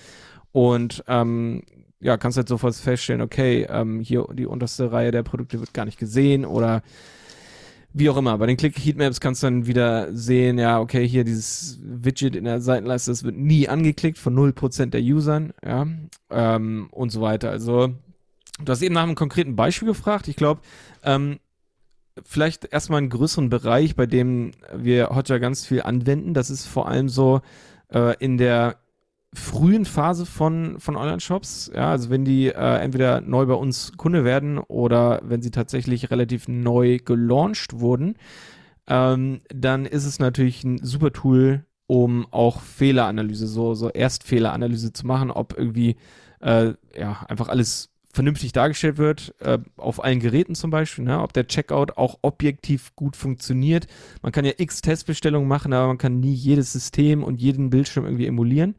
Und 0.52 1.05
ähm, 1.09 1.62
ja, 2.00 2.16
kannst 2.16 2.37
halt 2.37 2.49
sofort 2.49 2.75
feststellen, 2.75 3.23
okay, 3.23 3.66
ähm, 3.69 4.00
hier 4.00 4.26
die 4.33 4.47
unterste 4.47 4.93
Reihe 4.93 5.11
der 5.11 5.23
Produkte 5.23 5.61
wird 5.61 5.75
gar 5.75 5.85
nicht 5.85 5.99
gesehen 5.99 6.45
oder 6.45 6.83
wie 7.93 8.11
auch 8.11 8.16
immer. 8.16 8.37
Bei 8.38 8.47
den 8.47 8.57
Click 8.57 8.76
Heatmaps 8.78 9.21
kannst 9.21 9.43
du 9.43 9.47
dann 9.47 9.66
wieder 9.66 10.14
sehen, 10.14 10.59
ja, 10.59 10.81
okay, 10.81 11.07
hier 11.07 11.25
dieses 11.25 11.78
Widget 11.83 12.37
in 12.37 12.45
der 12.45 12.61
Seitenleiste, 12.61 13.11
das 13.11 13.25
wird 13.25 13.37
nie 13.37 13.69
angeklickt 13.69 14.19
von 14.19 14.35
0% 14.37 14.87
der 14.90 15.00
Usern, 15.00 15.52
ja, 15.64 15.87
ähm, 16.31 16.88
und 16.90 17.11
so 17.11 17.21
weiter. 17.21 17.50
Also 17.50 17.95
Du 18.59 18.73
hast 18.73 18.83
eben 18.83 18.95
nach 18.95 19.02
einem 19.02 19.14
konkreten 19.14 19.55
Beispiel 19.55 19.88
gefragt. 19.88 20.28
Ich 20.28 20.37
glaube, 20.37 20.62
ähm, 21.02 21.38
vielleicht 22.25 22.64
erstmal 22.73 22.99
einen 22.99 23.11
größeren 23.11 23.50
Bereich, 23.50 23.97
bei 23.97 24.07
dem 24.07 24.52
wir 24.75 25.11
Hotjar 25.11 25.40
ganz 25.40 25.66
viel 25.66 25.83
anwenden. 25.83 26.33
Das 26.33 26.49
ist 26.49 26.66
vor 26.66 26.88
allem 26.88 27.09
so 27.09 27.43
äh, 27.93 28.16
in 28.19 28.38
der 28.38 28.78
frühen 29.37 29.85
Phase 29.85 30.26
von, 30.26 30.81
von 30.81 30.97
Online-Shops. 30.97 31.71
Ja, 31.75 31.90
also 31.90 32.11
wenn 32.11 32.25
die 32.25 32.49
äh, 32.49 32.78
entweder 32.78 33.21
neu 33.21 33.47
bei 33.47 33.55
uns 33.55 33.93
Kunde 33.97 34.25
werden 34.25 34.59
oder 34.59 35.21
wenn 35.25 35.43
sie 35.43 35.50
tatsächlich 35.50 36.11
relativ 36.11 36.49
neu 36.49 36.99
gelauncht 36.99 37.78
wurden. 37.81 38.16
ähm, 38.88 39.40
dann 39.49 39.85
ist 39.85 40.05
es 40.05 40.19
natürlich 40.19 40.64
ein 40.64 40.78
super 40.78 41.12
Tool, 41.12 41.64
um 41.87 42.26
auch 42.31 42.61
Fehleranalyse, 42.61 43.47
so, 43.47 43.75
so 43.75 43.90
Erstfehleranalyse 43.90 44.93
zu 44.93 45.07
machen, 45.07 45.31
ob 45.31 45.57
irgendwie 45.57 45.97
äh, 46.40 46.73
ja 46.97 47.25
einfach 47.28 47.49
alles 47.49 47.90
vernünftig 48.16 48.52
dargestellt 48.52 48.97
wird, 48.97 49.35
äh, 49.40 49.59
auf 49.76 50.02
allen 50.02 50.21
Geräten 50.21 50.55
zum 50.55 50.71
Beispiel, 50.71 51.05
ne? 51.05 51.21
ob 51.21 51.35
der 51.35 51.47
Checkout 51.47 51.99
auch 51.99 52.19
objektiv 52.23 52.97
gut 52.97 53.14
funktioniert. 53.14 53.87
Man 54.23 54.33
kann 54.33 54.47
ja 54.47 54.52
x 54.57 54.81
Testbestellungen 54.81 55.47
machen, 55.47 55.75
aber 55.75 55.88
man 55.88 55.99
kann 55.99 56.19
nie 56.19 56.33
jedes 56.33 56.73
System 56.73 57.23
und 57.23 57.43
jeden 57.43 57.69
Bildschirm 57.69 58.07
irgendwie 58.07 58.26
emulieren. 58.26 58.75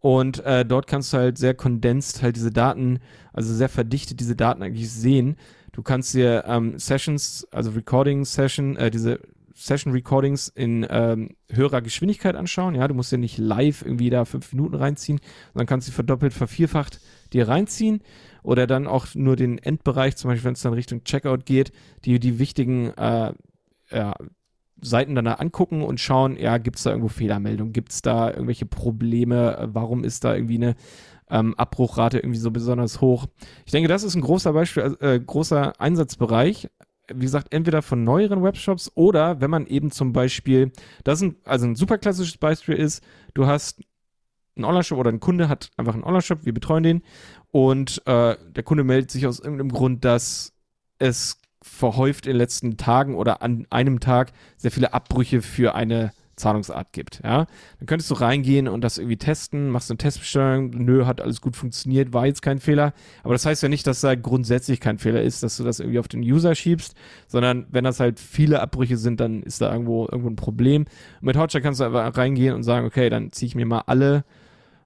Und 0.00 0.44
äh, 0.44 0.64
dort 0.64 0.86
kannst 0.86 1.12
du 1.12 1.18
halt 1.18 1.38
sehr 1.38 1.54
kondensiert 1.54 2.22
halt 2.22 2.36
diese 2.36 2.50
Daten, 2.50 3.00
also 3.32 3.54
sehr 3.54 3.68
verdichtet 3.68 4.20
diese 4.20 4.34
Daten 4.34 4.62
eigentlich 4.62 4.90
sehen. 4.90 5.36
Du 5.72 5.82
kannst 5.82 6.14
dir 6.14 6.44
ähm, 6.46 6.78
Sessions, 6.78 7.46
also 7.52 7.70
Recording 7.70 8.24
Session, 8.24 8.76
äh, 8.76 8.90
diese 8.90 9.20
Session 9.54 9.92
Recordings 9.92 10.48
in 10.48 10.86
ähm, 10.88 11.36
höherer 11.50 11.82
Geschwindigkeit 11.82 12.34
anschauen. 12.34 12.74
Ja, 12.74 12.88
du 12.88 12.94
musst 12.94 13.12
ja 13.12 13.18
nicht 13.18 13.36
live 13.36 13.82
irgendwie 13.82 14.08
da 14.08 14.24
fünf 14.24 14.52
Minuten 14.54 14.76
reinziehen, 14.76 15.20
sondern 15.52 15.66
kannst 15.66 15.86
sie 15.86 15.92
verdoppelt, 15.92 16.32
vervierfacht 16.32 17.00
dir 17.34 17.46
reinziehen 17.46 18.00
oder 18.42 18.66
dann 18.66 18.86
auch 18.86 19.06
nur 19.14 19.36
den 19.36 19.58
Endbereich, 19.58 20.16
zum 20.16 20.30
Beispiel 20.30 20.46
wenn 20.46 20.54
es 20.54 20.62
dann 20.62 20.72
Richtung 20.72 21.04
Checkout 21.04 21.44
geht, 21.44 21.72
die 22.06 22.18
die 22.18 22.38
wichtigen 22.38 22.88
äh, 22.96 23.34
ja, 23.90 24.14
Seiten 24.82 25.14
dann 25.14 25.24
da 25.24 25.34
angucken 25.34 25.82
und 25.82 26.00
schauen, 26.00 26.36
ja, 26.36 26.58
gibt 26.58 26.78
es 26.78 26.84
da 26.84 26.90
irgendwo 26.90 27.08
Fehlermeldungen, 27.08 27.72
gibt 27.72 27.92
es 27.92 28.02
da 28.02 28.30
irgendwelche 28.30 28.66
Probleme, 28.66 29.68
warum 29.72 30.04
ist 30.04 30.24
da 30.24 30.34
irgendwie 30.34 30.56
eine 30.56 30.76
ähm, 31.30 31.54
Abbruchrate 31.54 32.18
irgendwie 32.18 32.38
so 32.38 32.50
besonders 32.50 33.00
hoch. 33.00 33.26
Ich 33.64 33.72
denke, 33.72 33.88
das 33.88 34.02
ist 34.02 34.14
ein 34.14 34.22
großer 34.22 34.52
Beispiel, 34.52 34.96
äh, 35.00 35.18
großer 35.18 35.80
Einsatzbereich. 35.80 36.68
Wie 37.12 37.24
gesagt, 37.24 37.52
entweder 37.52 37.82
von 37.82 38.04
neueren 38.04 38.42
Webshops 38.42 38.90
oder 38.94 39.40
wenn 39.40 39.50
man 39.50 39.66
eben 39.66 39.90
zum 39.90 40.12
Beispiel, 40.12 40.72
das 41.04 41.20
ist 41.20 41.28
ein, 41.28 41.36
also 41.44 41.66
ein 41.66 41.76
super 41.76 41.98
klassisches 41.98 42.36
Beispiel 42.36 42.74
ist, 42.74 43.02
du 43.34 43.46
hast 43.46 43.80
einen 44.56 44.64
Online-Shop 44.64 44.98
oder 44.98 45.10
ein 45.10 45.20
Kunde 45.20 45.48
hat 45.48 45.70
einfach 45.76 45.94
einen 45.94 46.04
Online-Shop, 46.04 46.44
wir 46.44 46.54
betreuen 46.54 46.82
den 46.82 47.02
und 47.50 48.02
äh, 48.06 48.36
der 48.50 48.62
Kunde 48.62 48.84
meldet 48.84 49.10
sich 49.10 49.26
aus 49.26 49.40
irgendeinem 49.40 49.72
Grund, 49.72 50.04
dass 50.04 50.52
es 50.98 51.40
verhäuft 51.62 52.26
in 52.26 52.32
den 52.32 52.38
letzten 52.38 52.76
Tagen 52.76 53.14
oder 53.14 53.42
an 53.42 53.66
einem 53.70 54.00
Tag 54.00 54.32
sehr 54.56 54.70
viele 54.70 54.94
Abbrüche 54.94 55.42
für 55.42 55.74
eine 55.74 56.12
Zahlungsart 56.36 56.92
gibt, 56.92 57.20
ja, 57.22 57.46
dann 57.78 57.86
könntest 57.86 58.10
du 58.10 58.14
reingehen 58.14 58.66
und 58.66 58.80
das 58.80 58.98
irgendwie 58.98 59.18
testen, 59.18 59.68
machst 59.68 59.90
eine 59.90 59.98
Testbestellung, 59.98 60.70
nö, 60.70 61.04
hat 61.04 61.20
alles 61.20 61.42
gut 61.42 61.54
funktioniert, 61.54 62.12
war 62.14 62.26
jetzt 62.26 62.40
kein 62.40 62.58
Fehler, 62.58 62.94
aber 63.22 63.34
das 63.34 63.44
heißt 63.44 63.62
ja 63.62 63.68
nicht, 63.68 63.86
dass 63.86 64.00
da 64.00 64.14
grundsätzlich 64.14 64.80
kein 64.80 64.98
Fehler 64.98 65.22
ist, 65.22 65.42
dass 65.42 65.58
du 65.58 65.64
das 65.64 65.80
irgendwie 65.80 65.98
auf 65.98 66.08
den 66.08 66.22
User 66.22 66.54
schiebst, 66.54 66.94
sondern 67.28 67.66
wenn 67.70 67.84
das 67.84 68.00
halt 68.00 68.18
viele 68.18 68.60
Abbrüche 68.60 68.96
sind, 68.96 69.20
dann 69.20 69.42
ist 69.42 69.60
da 69.60 69.70
irgendwo 69.70 70.08
irgendwo 70.10 70.30
ein 70.30 70.36
Problem. 70.36 70.86
Und 71.20 71.26
mit 71.26 71.36
Hotjar 71.36 71.60
kannst 71.60 71.80
du 71.80 71.84
einfach 71.84 72.16
reingehen 72.16 72.54
und 72.54 72.62
sagen, 72.62 72.86
okay, 72.86 73.10
dann 73.10 73.32
ziehe 73.32 73.48
ich 73.48 73.54
mir 73.54 73.66
mal 73.66 73.82
alle 73.86 74.24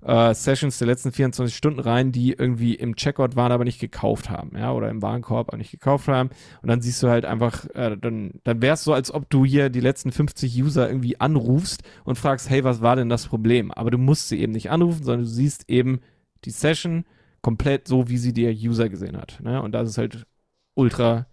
äh, 0.05 0.35
Sessions 0.35 0.79
der 0.79 0.87
letzten 0.87 1.13
24 1.13 1.57
Stunden 1.57 1.81
rein, 1.81 2.13
die 2.13 2.33
irgendwie 2.33 2.75
im 2.75 2.95
Checkout 2.95 3.37
waren, 3.37 3.53
aber 3.53 3.65
nicht 3.65 3.81
gekauft 3.81 4.29
haben, 4.31 4.57
ja, 4.57 4.73
oder 4.73 4.91
im 4.91 5.03
Warenkorb 5.03 5.49
aber 5.49 5.57
nicht 5.57 5.71
gekauft 5.71 6.09
haben. 6.09 6.31
Und 6.63 6.69
dann 6.69 6.83
siehst 6.83 7.03
du 7.03 7.09
halt 7.09 7.25
einfach, 7.25 7.65
äh, 7.75 7.97
dann, 7.97 8.33
dann 8.45 8.61
wäre 8.61 8.75
es 8.75 8.85
so, 8.85 8.93
als 8.93 9.13
ob 9.13 9.29
du 9.31 9.45
hier 9.45 9.71
die 9.71 9.81
letzten 9.81 10.13
50 10.13 10.63
User 10.63 10.89
irgendwie 10.89 11.21
anrufst 11.21 11.83
und 12.05 12.17
fragst, 12.17 12.51
hey, 12.51 12.65
was 12.65 12.83
war 12.83 12.97
denn 12.97 13.09
das 13.09 13.27
Problem? 13.27 13.73
Aber 13.73 13.91
du 13.91 13.99
musst 13.99 14.29
sie 14.29 14.41
eben 14.41 14.53
nicht 14.53 14.71
anrufen, 14.71 15.05
sondern 15.05 15.25
du 15.25 15.31
siehst 15.31 15.69
eben 15.69 16.01
die 16.45 16.51
Session 16.51 17.05
komplett 17.41 17.89
so, 17.89 18.09
wie 18.09 18.19
sie 18.19 18.33
der 18.33 18.53
User 18.53 18.89
gesehen 18.89 19.17
hat. 19.17 19.39
Ne? 19.43 19.61
Und 19.63 19.73
das 19.73 19.89
ist 19.89 19.99
halt 19.99 20.27
ultra 20.75 21.27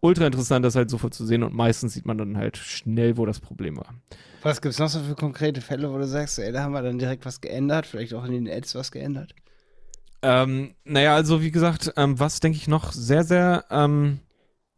ultra 0.00 0.26
interessant, 0.26 0.64
das 0.64 0.76
halt 0.76 0.90
sofort 0.90 1.14
zu 1.14 1.26
sehen 1.26 1.42
und 1.42 1.54
meistens 1.54 1.94
sieht 1.94 2.06
man 2.06 2.18
dann 2.18 2.36
halt 2.36 2.56
schnell, 2.56 3.16
wo 3.16 3.26
das 3.26 3.40
Problem 3.40 3.76
war. 3.76 3.94
Was 4.42 4.60
gibt 4.60 4.72
es 4.72 4.78
noch 4.78 4.88
so 4.88 5.00
für 5.00 5.14
konkrete 5.14 5.60
Fälle, 5.60 5.92
wo 5.92 5.98
du 5.98 6.06
sagst, 6.06 6.38
ey, 6.38 6.52
da 6.52 6.62
haben 6.62 6.72
wir 6.72 6.82
dann 6.82 6.98
direkt 6.98 7.26
was 7.26 7.40
geändert, 7.40 7.86
vielleicht 7.86 8.14
auch 8.14 8.24
in 8.24 8.32
den 8.32 8.48
Ads 8.48 8.74
was 8.76 8.92
geändert? 8.92 9.34
Ähm, 10.22 10.74
naja, 10.84 11.14
also 11.14 11.42
wie 11.42 11.50
gesagt, 11.50 11.92
ähm, 11.96 12.18
was 12.18 12.40
denke 12.40 12.56
ich 12.58 12.68
noch 12.68 12.92
sehr, 12.92 13.24
sehr 13.24 13.64
ähm, 13.70 14.20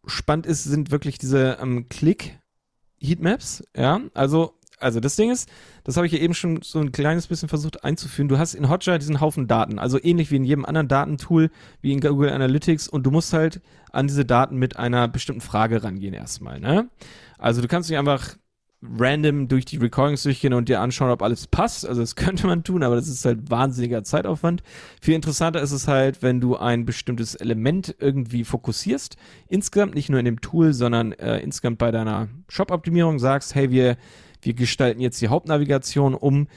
spannend 0.07 0.47
ist, 0.47 0.65
sind 0.65 0.91
wirklich 0.91 1.19
diese 1.19 1.59
ähm, 1.61 1.89
Click-Heatmaps, 1.89 3.65
ja, 3.77 4.00
also 4.15 4.55
also 4.80 5.00
das 5.00 5.16
Ding 5.16 5.30
ist, 5.30 5.49
das 5.84 5.96
habe 5.96 6.06
ich 6.06 6.12
ja 6.12 6.18
eben 6.18 6.34
schon 6.34 6.60
so 6.62 6.80
ein 6.80 6.92
kleines 6.92 7.26
bisschen 7.26 7.49
versucht 7.49 7.84
einzuführen. 7.84 8.28
Du 8.28 8.38
hast 8.38 8.54
in 8.54 8.68
Hotjar 8.68 8.99
diesen 8.99 9.20
Haufen 9.20 9.46
Daten, 9.46 9.78
also 9.78 9.99
ähnlich 10.02 10.30
wie 10.30 10.37
in 10.37 10.44
jedem 10.44 10.64
anderen 10.64 10.88
Datentool, 10.88 11.50
wie 11.80 11.92
in 11.92 12.00
Google 12.00 12.30
Analytics, 12.30 12.88
und 12.88 13.04
du 13.04 13.10
musst 13.10 13.32
halt 13.32 13.60
an 13.92 14.06
diese 14.06 14.25
Daten 14.25 14.56
mit 14.56 14.76
einer 14.76 15.08
bestimmten 15.08 15.40
Frage 15.40 15.82
rangehen 15.82 16.14
erstmal. 16.14 16.60
Ne? 16.60 16.88
Also 17.38 17.62
du 17.62 17.68
kannst 17.68 17.90
nicht 17.90 17.99
einfach 17.99 18.37
random 18.82 19.49
durch 19.49 19.66
die 19.66 19.76
Recordings 19.76 20.22
durchgehen 20.22 20.54
und 20.54 20.68
dir 20.68 20.80
anschauen, 20.80 21.10
ob 21.10 21.22
alles 21.22 21.46
passt. 21.46 21.87
Also 21.87 22.00
das 22.00 22.16
könnte 22.16 22.46
man 22.46 22.64
tun, 22.64 22.82
aber 22.82 22.96
das 22.96 23.08
ist 23.08 23.25
halt 23.25 23.50
wahnsinniger 23.50 24.04
Zeitaufwand. 24.04 24.62
Viel 25.00 25.14
interessanter 25.14 25.60
ist 25.60 25.72
es 25.72 25.87
halt, 25.87 26.22
wenn 26.22 26.40
du 26.40 26.56
ein 26.56 26.87
bestimmtes 26.87 27.34
Element 27.34 27.94
irgendwie 27.99 28.44
fokussierst. 28.44 29.16
Insgesamt 29.49 29.94
nicht 29.94 30.08
nur 30.08 30.18
in 30.18 30.25
dem 30.25 30.40
Tool, 30.40 30.72
sondern 30.72 31.12
äh, 31.12 31.38
insgesamt 31.40 31.78
bei 31.78 31.90
deiner 31.90 32.28
Shop-Optimierung 32.49 33.18
sagst, 33.18 33.54
hey, 33.54 33.70
wir 33.70 33.96
wir 34.42 34.54
gestalten 34.54 35.00
jetzt 35.00 35.20
die 35.20 35.28
Hauptnavigation 35.28 36.14
um, 36.14 36.49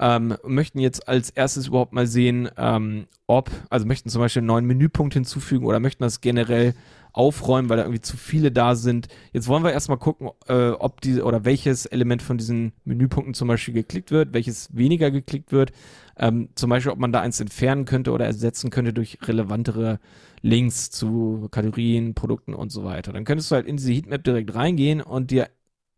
ähm, 0.00 0.36
möchten 0.44 0.78
jetzt 0.78 1.08
als 1.08 1.28
erstes 1.30 1.66
überhaupt 1.66 1.92
mal 1.92 2.06
sehen, 2.06 2.48
ähm, 2.56 3.06
ob, 3.26 3.50
also 3.68 3.86
möchten 3.86 4.08
zum 4.08 4.22
Beispiel 4.22 4.40
einen 4.40 4.46
neuen 4.46 4.64
Menüpunkt 4.64 5.12
hinzufügen 5.12 5.66
oder 5.66 5.78
möchten 5.78 6.02
das 6.02 6.22
generell 6.22 6.74
aufräumen, 7.12 7.68
weil 7.68 7.76
da 7.76 7.82
irgendwie 7.82 8.00
zu 8.00 8.16
viele 8.16 8.50
da 8.50 8.76
sind. 8.76 9.08
Jetzt 9.32 9.48
wollen 9.48 9.62
wir 9.62 9.72
erstmal 9.72 9.98
gucken, 9.98 10.30
äh, 10.48 10.70
ob 10.70 11.00
die 11.02 11.20
oder 11.20 11.44
welches 11.44 11.84
Element 11.86 12.22
von 12.22 12.38
diesen 12.38 12.72
Menüpunkten 12.84 13.34
zum 13.34 13.48
Beispiel 13.48 13.74
geklickt 13.74 14.10
wird, 14.10 14.32
welches 14.32 14.74
weniger 14.74 15.10
geklickt 15.10 15.52
wird. 15.52 15.72
Ähm, 16.16 16.48
zum 16.54 16.70
Beispiel, 16.70 16.92
ob 16.92 16.98
man 16.98 17.12
da 17.12 17.20
eins 17.20 17.40
entfernen 17.40 17.84
könnte 17.84 18.12
oder 18.12 18.24
ersetzen 18.24 18.70
könnte 18.70 18.92
durch 18.92 19.18
relevantere 19.22 19.98
Links 20.42 20.90
zu 20.90 21.48
Kategorien, 21.50 22.14
Produkten 22.14 22.54
und 22.54 22.70
so 22.72 22.84
weiter. 22.84 23.12
Dann 23.12 23.24
könntest 23.24 23.50
du 23.50 23.56
halt 23.56 23.66
in 23.66 23.76
diese 23.76 23.92
Heatmap 23.92 24.24
direkt 24.24 24.54
reingehen 24.54 25.02
und 25.02 25.30
dir 25.30 25.48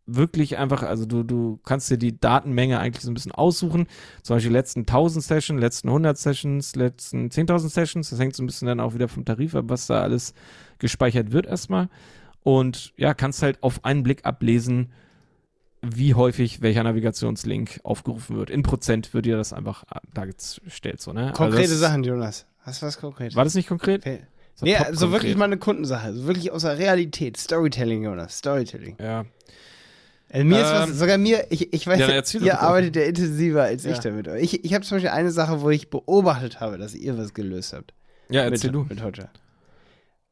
wirklich 0.06 0.58
einfach, 0.58 0.82
also 0.82 1.06
du, 1.06 1.22
du 1.22 1.60
kannst 1.64 1.90
dir 1.90 1.98
die 1.98 2.18
Datenmenge 2.18 2.78
eigentlich 2.78 3.04
so 3.04 3.10
ein 3.10 3.14
bisschen 3.14 3.32
aussuchen. 3.32 3.86
Zum 4.22 4.36
Beispiel 4.36 4.52
letzten 4.52 4.80
1000 4.80 5.24
Sessions, 5.24 5.60
letzten 5.60 5.88
100 5.88 6.18
Sessions, 6.18 6.74
letzten 6.74 7.28
10.000 7.28 7.68
Sessions. 7.68 8.10
Das 8.10 8.18
hängt 8.18 8.34
so 8.34 8.42
ein 8.42 8.46
bisschen 8.46 8.66
dann 8.66 8.80
auch 8.80 8.94
wieder 8.94 9.08
vom 9.08 9.24
Tarif 9.24 9.54
ab, 9.54 9.66
was 9.68 9.86
da 9.86 10.02
alles 10.02 10.34
gespeichert 10.78 11.32
wird 11.32 11.46
erstmal. 11.46 11.88
Und 12.42 12.92
ja, 12.96 13.14
kannst 13.14 13.42
halt 13.42 13.62
auf 13.62 13.84
einen 13.84 14.02
Blick 14.02 14.24
ablesen, 14.24 14.92
wie 15.82 16.14
häufig 16.14 16.62
welcher 16.62 16.82
Navigationslink 16.82 17.80
aufgerufen 17.82 18.36
wird. 18.36 18.50
In 18.50 18.62
Prozent 18.62 19.14
wird 19.14 19.26
dir 19.26 19.36
das 19.36 19.52
einfach 19.52 19.84
dargestellt. 20.14 21.00
So, 21.00 21.12
ne? 21.12 21.28
Also 21.28 21.34
Konkrete 21.34 21.62
also 21.62 21.76
Sachen, 21.76 22.04
Jonas. 22.04 22.46
Hast 22.60 22.82
du 22.82 22.86
was 22.86 22.98
konkret? 22.98 23.34
War 23.34 23.44
das 23.44 23.54
nicht 23.54 23.68
konkret? 23.68 24.02
Okay. 24.02 24.20
So 24.54 24.66
nee, 24.66 24.76
so 24.92 25.10
wirklich 25.10 25.36
mal 25.36 25.46
eine 25.46 25.56
Kundensache. 25.56 26.12
So 26.14 26.26
wirklich 26.26 26.52
aus 26.52 26.62
der 26.62 26.78
Realität. 26.78 27.36
Storytelling, 27.36 28.04
Jonas. 28.04 28.38
Storytelling. 28.38 28.96
Ja. 29.00 29.24
Also 30.32 30.46
mir 30.46 30.56
ähm, 30.56 30.62
ist 30.62 30.72
was, 30.72 30.88
ähm, 30.88 30.94
sogar 30.94 31.18
mir, 31.18 31.46
ich, 31.50 31.72
ich 31.74 31.86
weiß, 31.86 32.00
ja, 32.00 32.40
ihr 32.40 32.60
arbeitet 32.60 32.96
ja 32.96 33.02
intensiver 33.02 33.64
als 33.64 33.84
ja. 33.84 33.92
ich 33.92 33.98
damit. 33.98 34.26
Ich, 34.26 34.64
ich 34.64 34.72
habe 34.72 34.82
zum 34.82 34.96
Beispiel 34.96 35.10
eine 35.10 35.30
Sache, 35.30 35.60
wo 35.60 35.68
ich 35.68 35.90
beobachtet 35.90 36.58
habe, 36.58 36.78
dass 36.78 36.94
ihr 36.94 37.18
was 37.18 37.34
gelöst 37.34 37.74
habt. 37.74 37.92
Ja, 38.30 38.44
erzähl 38.44 38.70
mit, 38.70 38.74
du. 38.74 38.86
Mit 38.88 39.04
Hodger. 39.04 39.28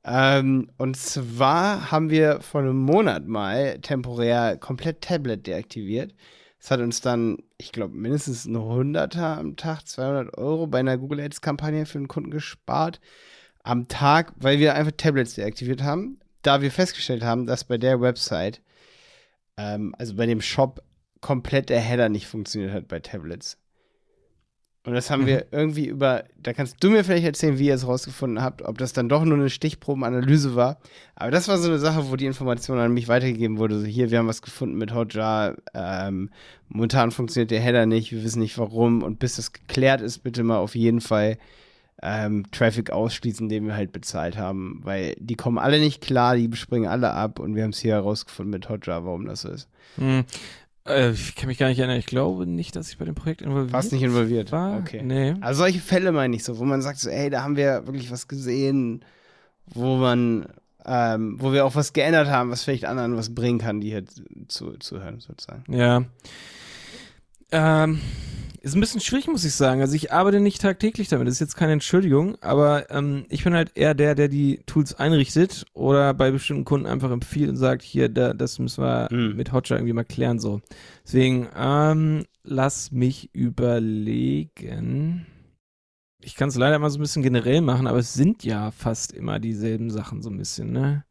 Ähm, 0.03 0.71
und 0.79 0.97
zwar 0.97 1.91
haben 1.91 2.09
wir 2.09 2.41
vor 2.41 2.63
einem 2.63 2.79
Monat 2.79 3.27
mal 3.27 3.79
temporär 3.81 4.57
komplett 4.57 5.03
Tablet 5.03 5.47
deaktiviert. 5.47 6.15
Das 6.59 6.71
hat 6.71 6.81
uns 6.81 7.03
dann, 7.03 7.37
ich 7.59 7.71
glaube, 7.71 7.95
mindestens 7.95 8.47
eine 8.47 8.63
Hunderter 8.63 9.37
am 9.37 9.57
Tag, 9.57 9.87
200 9.87 10.39
Euro 10.39 10.67
bei 10.67 10.79
einer 10.81 10.97
Google 10.97 11.21
Ads 11.21 11.43
Kampagne 11.43 11.85
für 11.85 11.99
einen 11.99 12.09
Kunden 12.09 12.31
gespart. 12.31 13.01
Am 13.63 13.89
Tag, 13.89 14.33
weil 14.37 14.59
wir 14.59 14.75
einfach 14.75 14.93
Tablets 14.97 15.35
deaktiviert 15.35 15.83
haben, 15.83 16.19
da 16.41 16.63
wir 16.63 16.71
festgestellt 16.71 17.23
haben, 17.23 17.45
dass 17.45 17.65
bei 17.65 17.77
der 17.77 18.01
Website 18.01 18.63
ähm, 19.61 19.95
also 19.99 20.15
bei 20.15 20.27
dem 20.27 20.41
Shop 20.41 20.83
komplett 21.21 21.69
der 21.69 21.81
Header 21.81 22.09
nicht 22.09 22.27
funktioniert 22.27 22.73
hat 22.73 22.89
bei 22.89 23.01
Tablets. 23.01 23.59
Und 24.87 24.95
das 24.95 25.11
haben 25.11 25.23
mhm. 25.23 25.27
wir 25.27 25.47
irgendwie 25.53 25.87
über, 25.87 26.25
da 26.39 26.55
kannst 26.55 26.83
du 26.83 26.89
mir 26.89 27.05
vielleicht 27.05 27.27
erzählen, 27.27 27.59
wie 27.59 27.67
ihr 27.67 27.75
es 27.75 27.87
rausgefunden 27.87 28.43
habt, 28.43 28.63
ob 28.63 28.79
das 28.79 28.95
dann 28.95 29.11
doch 29.11 29.25
nur 29.25 29.37
eine 29.37 29.51
Stichprobenanalyse 29.51 30.55
war. 30.57 30.79
Aber 31.15 31.31
das 31.31 31.49
war 31.49 31.59
so 31.59 31.69
eine 31.69 31.79
Sache, 31.79 32.11
wo 32.11 32.17
die 32.17 32.25
Information 32.25 32.79
an 32.79 32.95
mich 32.95 33.07
weitergegeben 33.07 33.59
wurde. 33.59 33.79
So, 33.79 33.85
hier, 33.85 34.11
wir 34.11 34.19
haben 34.19 34.29
was 34.29 34.41
gefunden 34.41 34.79
mit 34.79 34.95
Hotjar, 34.95 35.57
ähm, 35.75 36.31
momentan 36.69 37.11
funktioniert 37.11 37.51
der 37.51 37.61
Header 37.61 37.85
nicht, 37.85 38.11
wir 38.13 38.25
wissen 38.25 38.41
nicht 38.41 38.57
warum. 38.57 39.03
Und 39.03 39.19
bis 39.19 39.37
das 39.37 39.53
geklärt 39.53 40.01
ist, 40.01 40.21
bitte 40.21 40.43
mal 40.43 40.57
auf 40.57 40.75
jeden 40.75 41.03
Fall 41.03 41.37
ähm, 42.03 42.51
Traffic 42.51 42.91
ausschließen, 42.91 43.49
den 43.49 43.67
wir 43.67 43.75
halt 43.75 43.93
bezahlt 43.93 44.37
haben, 44.39 44.81
weil 44.83 45.15
die 45.19 45.37
kommen 45.37 45.59
alle 45.59 45.79
nicht 45.79 46.01
klar, 46.01 46.37
die 46.37 46.51
springen 46.55 46.89
alle 46.89 47.11
ab 47.11 47.39
und 47.39 47.55
wir 47.55 47.63
haben 47.63 47.71
es 47.71 47.79
hier 47.79 47.95
herausgefunden 47.95 48.51
mit 48.51 48.69
Hotjar, 48.69 49.05
warum 49.05 49.27
das 49.27 49.45
ist. 49.45 49.69
Hm. 49.97 50.25
Äh, 50.87 51.11
ich 51.11 51.35
kann 51.35 51.49
mich 51.49 51.59
gar 51.59 51.69
nicht 51.69 51.79
erinnern. 51.79 51.99
Ich 51.99 52.07
glaube 52.07 52.47
nicht, 52.47 52.75
dass 52.75 52.91
ich 52.91 52.99
bei 52.99 53.05
dem 53.05 53.15
Projekt 53.15 53.43
involviert 53.43 53.73
war. 53.73 53.79
Warst 53.79 53.93
nicht 53.93 54.03
involviert? 54.03 54.51
War? 54.51 54.79
Okay. 54.79 55.03
Nee. 55.03 55.35
Also 55.41 55.63
solche 55.63 55.81
Fälle 55.81 56.13
meine 56.13 56.35
ich 56.35 56.45
so, 56.45 56.59
wo 56.59 56.65
man 56.65 56.81
sagt 56.81 56.99
so, 56.99 57.11
ey, 57.11 57.29
da 57.29 57.43
haben 57.43 57.57
wir 57.57 57.87
wirklich 57.87 58.11
was 58.11 58.29
gesehen, 58.29 59.05
wo 59.67 59.97
man 59.97 60.47
ähm, 60.87 61.37
wo 61.39 61.53
wir 61.53 61.65
auch 61.65 61.75
was 61.75 61.93
geändert 61.93 62.29
haben, 62.29 62.51
was 62.51 62.65
vielleicht 62.65 62.85
anderen 62.85 63.17
was 63.17 63.35
bringen 63.35 63.59
kann, 63.59 63.81
die 63.81 63.91
hier 63.91 64.05
zu, 64.49 64.73
zu 64.79 65.03
hören, 65.03 65.21
sozusagen. 65.21 65.65
Ja. 65.73 66.05
Ähm, 67.53 68.01
ist 68.63 68.75
ein 68.75 68.81
bisschen 68.81 69.01
schwierig, 69.01 69.27
muss 69.27 69.45
ich 69.45 69.55
sagen. 69.55 69.81
Also 69.81 69.95
ich 69.95 70.13
arbeite 70.13 70.39
nicht 70.41 70.61
tagtäglich 70.61 71.09
damit. 71.09 71.27
Das 71.27 71.35
ist 71.35 71.41
jetzt 71.41 71.57
keine 71.57 71.73
Entschuldigung, 71.73 72.37
aber 72.43 72.91
ähm, 72.91 73.25
ich 73.29 73.43
bin 73.45 73.55
halt 73.55 73.77
eher 73.77 73.95
der, 73.95 74.15
der 74.15 74.29
die 74.29 74.63
Tools 74.67 74.95
einrichtet 74.95 75.65
oder 75.73 76.13
bei 76.15 76.31
bestimmten 76.31 76.65
Kunden 76.65 76.87
einfach 76.87 77.11
empfiehlt 77.11 77.49
und 77.51 77.57
sagt, 77.57 77.83
hier, 77.83 78.09
da, 78.09 78.35
das 78.35 78.59
müssen 78.59 78.85
wir 78.85 79.09
Mhm. 79.11 79.37
mit 79.37 79.53
Hotjar 79.53 79.79
irgendwie 79.79 79.95
mal 79.95 80.05
klären. 80.05 80.39
So. 80.39 80.61
Deswegen, 81.05 81.49
ähm, 81.57 82.25
lass 82.43 82.93
mich 82.93 83.35
überlegen. 83.35 85.27
Ich 86.23 86.35
kann 86.35 86.51
es 86.51 86.57
leider 86.57 86.77
immer 86.77 86.91
so 86.91 86.99
ein 86.99 87.03
bisschen 87.03 87.23
generell 87.23 87.63
machen, 87.63 87.87
aber 87.87 87.99
es 87.99 88.13
sind 88.13 88.45
ja 88.45 88.71
fast 88.73 89.13
immer 89.13 89.39
dieselben 89.39 89.91
Sachen 89.91 90.21
so 90.23 90.29
ein 90.29 90.37
bisschen, 90.37 90.71
ne? 90.71 91.05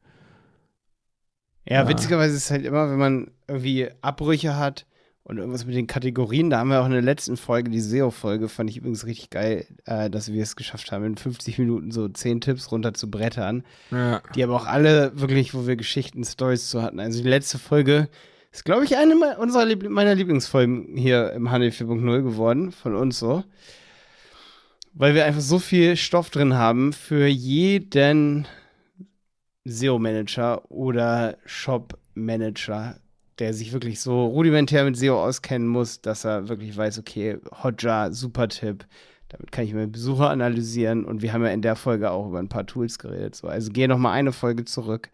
Ja, 1.68 1.82
Ja. 1.84 1.88
witzigerweise 1.88 2.36
ist 2.36 2.46
es 2.46 2.52
halt 2.52 2.64
immer, 2.66 2.90
wenn 2.92 3.00
man 3.00 3.32
irgendwie 3.48 3.90
Abbrüche 4.02 4.56
hat 4.56 4.86
und 5.30 5.38
irgendwas 5.38 5.68
mit 5.68 5.76
den 5.76 5.86
Kategorien, 5.86 6.50
da 6.50 6.58
haben 6.58 6.70
wir 6.70 6.82
auch 6.82 6.88
in 6.88 6.92
der 6.92 7.04
letzten 7.04 7.38
Folge, 7.38 7.70
die 7.70 7.80
SEO-Folge, 7.80 8.50
fand 8.50 8.68
ich 8.68 8.78
übrigens 8.78 9.06
richtig 9.06 9.30
geil, 9.30 9.68
äh, 9.86 10.10
dass 10.10 10.34
wir 10.34 10.42
es 10.42 10.56
geschafft 10.56 10.92
haben, 10.92 11.06
in 11.06 11.18
50 11.18 11.60
Minuten 11.60 11.92
so 11.92 12.10
10 12.10 12.42
Tipps 12.42 12.72
runter 12.72 12.96
zu 12.96 13.12
brettern. 13.12 13.64
Ja. 13.92 14.24
Die 14.34 14.44
aber 14.44 14.56
auch 14.56 14.66
alle 14.66 15.12
wirklich, 15.20 15.54
wo 15.54 15.68
wir 15.68 15.76
Geschichten, 15.76 16.24
Stories 16.24 16.72
zu 16.72 16.82
hatten. 16.82 17.00
Also 17.00 17.22
die 17.22 17.30
letzte 17.30 17.60
Folge 17.60 18.10
ist, 18.52 18.66
glaube 18.66 18.86
ich, 18.86 18.98
eine 18.98 19.38
unserer 19.38 19.66
Liebl 19.66 19.90
meiner 19.90 20.16
Lieblingsfolgen 20.16 20.98
hier 20.98 21.32
im 21.34 21.52
Handel 21.52 21.70
4.0 21.70 22.24
geworden, 22.24 22.72
von 22.72 22.96
uns 22.96 23.20
so. 23.20 23.44
Weil 24.94 25.14
wir 25.14 25.26
einfach 25.26 25.42
so 25.42 25.60
viel 25.60 25.96
Stoff 25.96 26.32
drin 26.32 26.56
haben 26.56 26.92
für 26.92 27.28
jeden 27.28 28.48
SEO-Manager 29.64 30.72
oder 30.72 31.38
Shop-Manager, 31.46 33.00
der 33.40 33.54
sich 33.54 33.72
wirklich 33.74 34.00
so 34.02 34.26
rudimentär 34.26 34.84
mit 34.86 34.98
SEO 34.98 35.24
auskennen 35.24 35.68
muss, 35.68 36.02
dass 36.02 36.26
er 36.26 36.50
wirklich 36.50 36.76
weiß, 36.76 37.00
okay, 37.00 37.38
Hotjar, 37.64 38.12
super 38.14 38.48
Tipp. 38.50 38.86
Damit 39.30 39.52
kann 39.52 39.64
ich 39.66 39.74
meine 39.74 39.88
Besucher 39.88 40.30
analysieren 40.30 41.06
und 41.06 41.22
wir 41.22 41.34
haben 41.34 41.44
ja 41.44 41.50
in 41.52 41.62
der 41.62 41.76
Folge 41.76 42.10
auch 42.12 42.28
über 42.28 42.40
ein 42.40 42.50
paar 42.50 42.66
Tools 42.66 42.98
geredet. 43.00 43.36
So, 43.36 43.48
also 43.48 43.72
gehe 43.72 43.88
noch 43.88 43.98
mal 44.00 44.12
eine 44.12 44.32
Folge 44.32 44.66
zurück. 44.66 45.10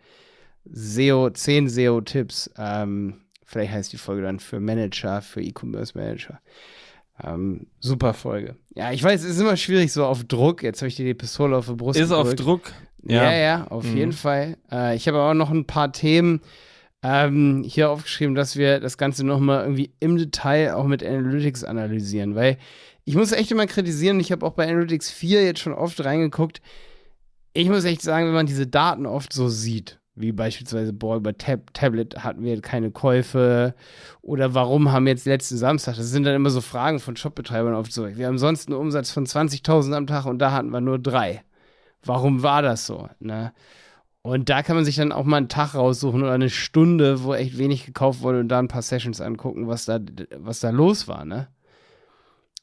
SEO, 0.72 1.30
10 1.30 1.68
SEO-Tipps. 1.70 2.50
Ähm, 2.58 3.22
vielleicht 3.44 3.72
heißt 3.74 3.94
die 3.94 3.98
Folge 3.98 4.22
dann 4.24 4.40
für 4.40 4.60
Manager, 4.60 5.22
für 5.22 5.42
E-Commerce-Manager. 5.42 6.40
Ähm, 7.24 7.68
super 7.80 8.14
Folge. 8.14 8.56
Ja, 8.74 8.92
ich 8.92 9.04
weiß, 9.04 9.24
es 9.24 9.32
ist 9.32 9.40
immer 9.42 9.58
schwierig 9.58 9.92
so 9.94 10.06
auf 10.06 10.24
Druck. 10.24 10.64
Jetzt 10.64 10.82
habe 10.82 10.88
ich 10.88 10.96
dir 10.96 11.06
die 11.06 11.14
Pistole 11.14 11.56
auf 11.56 11.68
die 11.68 11.74
Brust 11.76 12.00
Ist 12.00 12.12
auf 12.12 12.30
gedrückt. 12.30 12.70
Druck. 12.70 12.74
Ja, 13.08 13.32
ja, 13.34 13.68
auf 13.68 13.84
Mhm. 13.84 13.98
jeden 13.98 14.12
Fall. 14.14 14.58
Äh, 14.72 14.96
ich 14.96 15.08
habe 15.08 15.18
aber 15.20 15.30
auch 15.32 15.36
noch 15.36 15.52
ein 15.52 15.66
paar 15.66 15.92
Themen 15.92 16.42
ähm, 17.06 17.64
hier 17.64 17.92
aufgeschrieben, 17.92 18.36
dass 18.36 18.56
wir 18.56 18.80
das 18.80 18.98
Ganze 18.98 19.26
nochmal 19.26 19.64
irgendwie 19.64 19.92
im 20.00 20.18
Detail 20.18 20.74
auch 20.74 20.86
mit 20.86 21.04
Analytics 21.04 21.64
analysieren, 21.64 22.36
weil 22.36 22.58
ich 23.04 23.16
muss 23.16 23.32
echt 23.32 23.52
immer 23.52 23.68
kritisieren, 23.68 24.20
ich 24.20 24.32
habe 24.32 24.46
auch 24.46 24.54
bei 24.54 24.68
Analytics 24.68 25.12
4 25.12 25.46
jetzt 25.46 25.60
schon 25.60 25.74
oft 25.74 26.04
reingeguckt. 26.04 26.62
Ich 27.54 27.70
muss 27.70 27.86
echt 27.86 28.02
sagen, 28.02 28.26
wenn 28.28 28.34
man 28.34 28.48
diese 28.48 28.66
Daten 28.66 29.06
oft 29.06 29.32
so 29.32 29.48
sieht, 29.48 30.00
wie 30.16 30.32
beispielsweise, 30.32 30.92
boah, 30.92 31.18
über 31.18 31.38
Tab 31.38 31.74
Tablet 31.74 32.24
hatten 32.24 32.44
wir 32.44 32.60
keine 32.62 32.90
Käufe 32.90 33.76
oder 34.22 34.56
warum 34.56 34.92
haben 34.92 35.06
wir 35.06 35.12
jetzt 35.12 35.26
letzten 35.26 35.58
Samstag, 35.58 35.98
das 35.98 36.10
sind 36.10 36.24
dann 36.24 36.36
immer 36.36 36.50
so 36.50 36.62
Fragen 36.62 37.00
von 37.00 37.16
Shopbetreibern 37.16 37.76
oft 37.76 37.94
so, 37.94 38.18
wir 38.18 38.26
haben 38.26 38.40
sonst 38.40 38.68
einen 38.68 38.78
Umsatz 38.78 39.12
von 39.12 39.26
20.000 39.26 39.94
am 39.94 40.08
Tag 40.08 40.26
und 40.26 40.40
da 40.40 40.52
hatten 40.52 40.72
wir 40.72 40.82
nur 40.82 40.98
drei 40.98 41.44
warum 42.06 42.44
war 42.44 42.62
das 42.62 42.86
so? 42.86 43.10
Ne? 43.20 43.54
Und 44.26 44.50
da 44.50 44.64
kann 44.64 44.76
man 44.76 44.86
sich 44.86 44.96
dann 44.96 45.12
auch 45.12 45.24
mal 45.24 45.38
einen 45.38 45.50
Tag 45.50 45.76
raussuchen 45.76 46.24
oder 46.24 46.32
eine 46.32 46.50
Stunde, 46.50 47.24
wo 47.24 47.36
echt 47.36 47.60
wenig 47.60 47.86
gekauft 47.86 48.22
wurde 48.22 48.40
und 48.40 48.48
da 48.48 48.58
ein 48.58 48.68
paar 48.68 48.82
Sessions 48.82 49.22
angucken, 49.22 49.68
was 49.68 49.86
da, 49.86 50.00
was 50.38 50.62
da 50.62 50.72
los 50.72 51.08
war, 51.08 51.26
ne? 51.26 51.48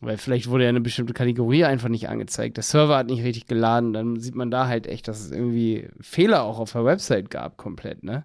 Weil 0.00 0.16
vielleicht 0.16 0.49
wurde 0.49 0.64
ja 0.64 0.71
eine 0.71 0.81
bestimmte 0.81 1.12
Kategorie 1.12 1.64
einfach 1.64 1.88
nicht 1.88 2.09
angezeigt. 2.09 2.57
Der 2.57 2.64
Server 2.64 2.96
hat 2.96 3.07
nicht 3.07 3.22
richtig 3.22 3.46
geladen, 3.46 3.92
dann 3.92 4.18
sieht 4.18 4.35
man 4.35 4.51
da 4.51 4.66
halt 4.66 4.88
echt, 4.88 5.07
dass 5.07 5.20
es 5.20 5.31
irgendwie 5.31 5.88
Fehler 6.01 6.42
auch 6.42 6.59
auf 6.59 6.72
der 6.72 6.85
Website 6.85 7.31
gab, 7.31 7.59
komplett, 7.59 8.03
ne? 8.03 8.25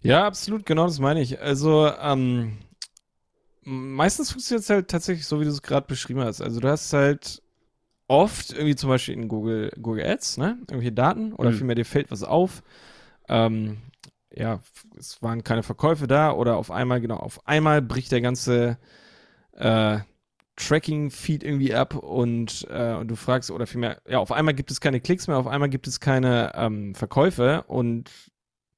Ja, 0.00 0.26
absolut, 0.26 0.66
genau 0.66 0.86
das 0.86 0.98
meine 0.98 1.22
ich. 1.22 1.40
Also, 1.40 1.88
ähm, 2.02 2.58
meistens 3.62 4.32
funktioniert 4.32 4.64
es 4.64 4.70
halt 4.70 4.88
tatsächlich 4.88 5.24
so, 5.24 5.38
wie 5.38 5.44
du 5.44 5.50
es 5.50 5.62
gerade 5.62 5.86
beschrieben 5.86 6.22
hast. 6.22 6.40
Also, 6.40 6.58
du 6.58 6.66
hast 6.66 6.92
halt 6.92 7.42
oft 8.12 8.52
irgendwie 8.52 8.76
zum 8.76 8.90
Beispiel 8.90 9.14
in 9.14 9.28
Google, 9.28 9.70
Google 9.80 10.04
Ads, 10.04 10.36
ne, 10.36 10.58
irgendwelche 10.60 10.92
Daten 10.92 11.32
oder 11.32 11.50
Mhm. 11.50 11.54
vielmehr 11.54 11.76
dir 11.76 11.86
fällt 11.86 12.10
was 12.10 12.22
auf. 12.22 12.62
Ähm, 13.28 13.78
ja, 14.34 14.60
es 14.98 15.22
waren 15.22 15.44
keine 15.44 15.62
Verkäufe 15.62 16.06
da 16.06 16.32
oder 16.32 16.56
auf 16.56 16.70
einmal, 16.70 17.00
genau, 17.00 17.16
auf 17.16 17.46
einmal 17.46 17.82
bricht 17.82 18.12
der 18.12 18.20
ganze 18.20 18.78
äh, 19.52 19.98
Tracking-Feed 20.56 21.44
irgendwie 21.44 21.74
ab 21.74 21.94
und, 21.96 22.66
äh, 22.70 22.94
und 22.94 23.08
du 23.08 23.16
fragst, 23.16 23.50
oder 23.50 23.66
vielmehr, 23.66 24.00
ja, 24.08 24.18
auf 24.18 24.32
einmal 24.32 24.54
gibt 24.54 24.70
es 24.70 24.80
keine 24.80 25.00
Klicks 25.00 25.28
mehr, 25.28 25.38
auf 25.38 25.46
einmal 25.46 25.70
gibt 25.70 25.86
es 25.86 26.00
keine 26.00 26.52
ähm, 26.54 26.94
Verkäufe 26.94 27.64
und 27.68 28.10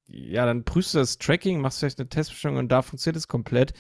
ja, 0.07 0.47
dann 0.47 0.65
prüfst 0.65 0.95
du 0.95 0.99
das 0.99 1.19
Tracking, 1.19 1.61
machst 1.61 1.81
vielleicht 1.81 1.99
eine 1.99 2.09
Testbestellung 2.09 2.59
und 2.59 2.69
da 2.71 2.83
funktioniert 2.83 3.17
es 3.17 3.29
komplett. 3.29 3.73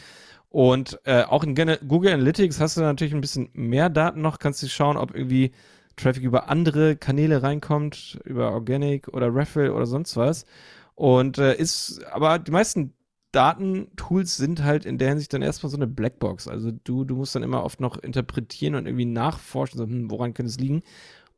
Und 0.55 1.01
äh, 1.03 1.25
auch 1.25 1.43
in 1.43 1.57
Google 1.57 2.13
Analytics 2.13 2.61
hast 2.61 2.77
du 2.77 2.81
natürlich 2.83 3.13
ein 3.13 3.21
bisschen 3.21 3.49
mehr 3.55 3.91
Daten 3.91 4.23
noch, 4.23 4.39
kannst 4.39 4.63
du 4.63 4.69
schauen, 4.69 4.97
ob 4.97 5.13
irgendwie 5.13 5.51
Traffic 5.97 6.23
über 6.23 6.49
andere 6.49 6.95
Kanäle 6.95 7.43
reinkommt, 7.43 8.21
über 8.25 8.53
Organic 8.53 9.09
oder 9.09 9.35
Refill 9.35 9.71
oder 9.71 9.87
sonst 9.87 10.17
was. 10.17 10.47
Und 10.95 11.39
äh, 11.39 11.57
ist, 11.57 12.05
aber 12.05 12.39
die 12.39 12.53
meisten 12.53 12.95
Datentools 13.33 14.37
sind 14.37 14.63
halt 14.63 14.87
in 14.87 14.97
der 14.97 15.09
Hinsicht 15.09 15.33
dann 15.33 15.43
erstmal 15.43 15.71
so 15.71 15.77
eine 15.77 15.89
Blackbox. 15.89 16.47
Also 16.47 16.71
du, 16.71 17.03
du 17.03 17.17
musst 17.17 17.35
dann 17.35 17.43
immer 17.43 17.65
oft 17.65 17.81
noch 17.81 17.99
interpretieren 17.99 18.77
und 18.77 18.87
irgendwie 18.87 19.07
nachforschen, 19.07 19.79
so, 19.79 19.85
hm, 19.87 20.09
woran 20.09 20.35
könnte 20.35 20.51
es 20.51 20.61
liegen? 20.61 20.85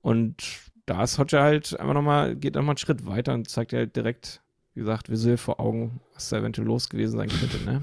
Und 0.03 0.45
da 0.85 1.03
ist 1.05 1.19
Hotjar 1.19 1.43
halt 1.43 1.81
einfach 1.81 1.95
nochmal, 1.95 2.37
geht 2.37 2.55
nochmal 2.55 2.73
einen 2.73 2.77
Schritt 2.77 3.07
weiter 3.07 3.33
und 3.33 3.49
zeigt 3.49 3.73
dir 3.73 3.79
halt 3.79 3.97
direkt, 3.97 4.43
wie 4.75 4.81
gesagt, 4.81 5.09
visuell 5.09 5.39
vor 5.39 5.59
Augen, 5.59 6.03
was 6.13 6.29
da 6.29 6.37
eventuell 6.37 6.67
los 6.67 6.91
gewesen 6.91 7.17
sein 7.17 7.31
könnte, 7.31 7.65
ne? 7.65 7.81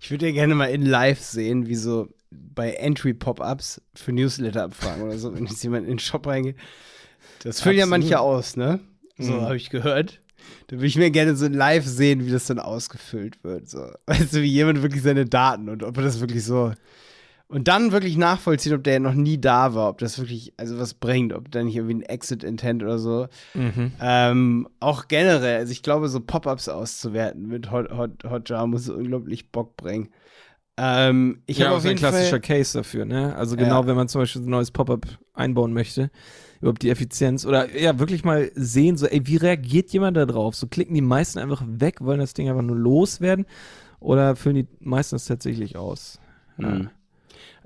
Ich 0.00 0.10
würde 0.10 0.26
ja 0.26 0.32
gerne 0.32 0.54
mal 0.54 0.66
in 0.66 0.84
live 0.84 1.20
sehen, 1.20 1.66
wie 1.66 1.74
so 1.74 2.08
bei 2.30 2.72
Entry-Pop-Ups 2.72 3.80
für 3.94 4.12
Newsletter-Abfragen 4.12 5.02
oder 5.02 5.18
so, 5.18 5.34
wenn 5.34 5.46
jetzt 5.46 5.62
jemand 5.62 5.84
in 5.84 5.94
den 5.94 5.98
Shop 5.98 6.26
reingeht. 6.26 6.56
Das 7.42 7.60
füllen 7.60 7.78
ja 7.78 7.86
manche 7.86 8.20
aus, 8.20 8.56
ne? 8.56 8.80
So 9.18 9.32
Mhm. 9.32 9.42
habe 9.42 9.56
ich 9.56 9.70
gehört. 9.70 10.20
Da 10.66 10.76
würde 10.76 10.86
ich 10.86 10.96
mir 10.96 11.10
gerne 11.10 11.36
so 11.36 11.46
live 11.46 11.86
sehen, 11.86 12.26
wie 12.26 12.30
das 12.30 12.46
dann 12.46 12.58
ausgefüllt 12.58 13.42
wird. 13.44 13.68
So. 13.68 13.90
Weißt 14.06 14.34
du, 14.34 14.42
wie 14.42 14.46
jemand 14.50 14.82
wirklich 14.82 15.02
seine 15.02 15.24
Daten 15.24 15.68
und 15.68 15.82
ob 15.82 15.96
er 15.96 16.02
das 16.02 16.20
wirklich 16.20 16.44
so. 16.44 16.72
Und 17.48 17.68
dann 17.68 17.92
wirklich 17.92 18.16
nachvollziehen, 18.16 18.74
ob 18.74 18.82
der 18.84 18.98
noch 19.00 19.14
nie 19.14 19.38
da 19.38 19.74
war, 19.74 19.90
ob 19.90 19.98
das 19.98 20.18
wirklich, 20.18 20.54
also 20.56 20.78
was 20.78 20.94
bringt, 20.94 21.32
ob 21.32 21.50
da 21.50 21.62
nicht 21.62 21.76
irgendwie 21.76 21.96
ein 21.96 22.02
Exit-Intent 22.02 22.82
oder 22.82 22.98
so. 22.98 23.28
Mhm. 23.52 23.92
Ähm, 24.00 24.68
auch 24.80 25.08
generell, 25.08 25.58
also 25.58 25.70
ich 25.70 25.82
glaube, 25.82 26.08
so 26.08 26.20
Pop-Ups 26.20 26.68
auszuwerten 26.68 27.46
mit 27.46 27.70
Hot, 27.70 27.90
Hot, 27.92 28.24
Hotjar 28.24 28.66
muss 28.66 28.88
unglaublich 28.88 29.52
Bock 29.52 29.76
bringen. 29.76 30.08
Ähm, 30.76 31.42
ich 31.46 31.58
ja, 31.58 31.66
habe 31.66 31.74
auch 31.74 31.76
auf 31.76 31.82
so 31.82 31.88
ein 31.88 31.90
jeden 31.90 31.98
klassischer 32.00 32.30
Fall, 32.30 32.40
Case 32.40 32.76
dafür, 32.76 33.04
ne? 33.04 33.36
Also 33.36 33.56
genau, 33.56 33.82
Ja. 33.82 33.86
wenn 33.86 33.94
man 33.94 34.08
zum 34.08 34.22
Beispiel 34.22 34.42
so 34.42 34.48
ein 34.48 34.50
neues 34.50 34.72
Pop-up 34.72 35.06
einbauen 35.34 35.72
möchte, 35.72 36.10
überhaupt 36.60 36.82
die 36.82 36.90
Effizienz 36.90 37.46
oder 37.46 37.76
ja, 37.78 37.98
wirklich 38.00 38.24
mal 38.24 38.50
sehen, 38.54 38.96
so, 38.96 39.06
ey, 39.06 39.24
wie 39.26 39.36
reagiert 39.36 39.92
jemand 39.92 40.16
da 40.16 40.26
drauf? 40.26 40.56
So 40.56 40.66
klicken 40.66 40.94
die 40.94 41.00
meisten 41.02 41.38
einfach 41.38 41.62
weg, 41.66 42.00
wollen 42.00 42.18
das 42.18 42.34
Ding 42.34 42.48
einfach 42.48 42.62
nur 42.62 42.76
loswerden 42.76 43.46
oder 44.00 44.34
füllen 44.34 44.56
die 44.56 44.68
meisten 44.80 45.14
das 45.14 45.26
tatsächlich 45.26 45.76
aus? 45.76 46.18
Ja. 46.58 46.68
Mhm. 46.68 46.90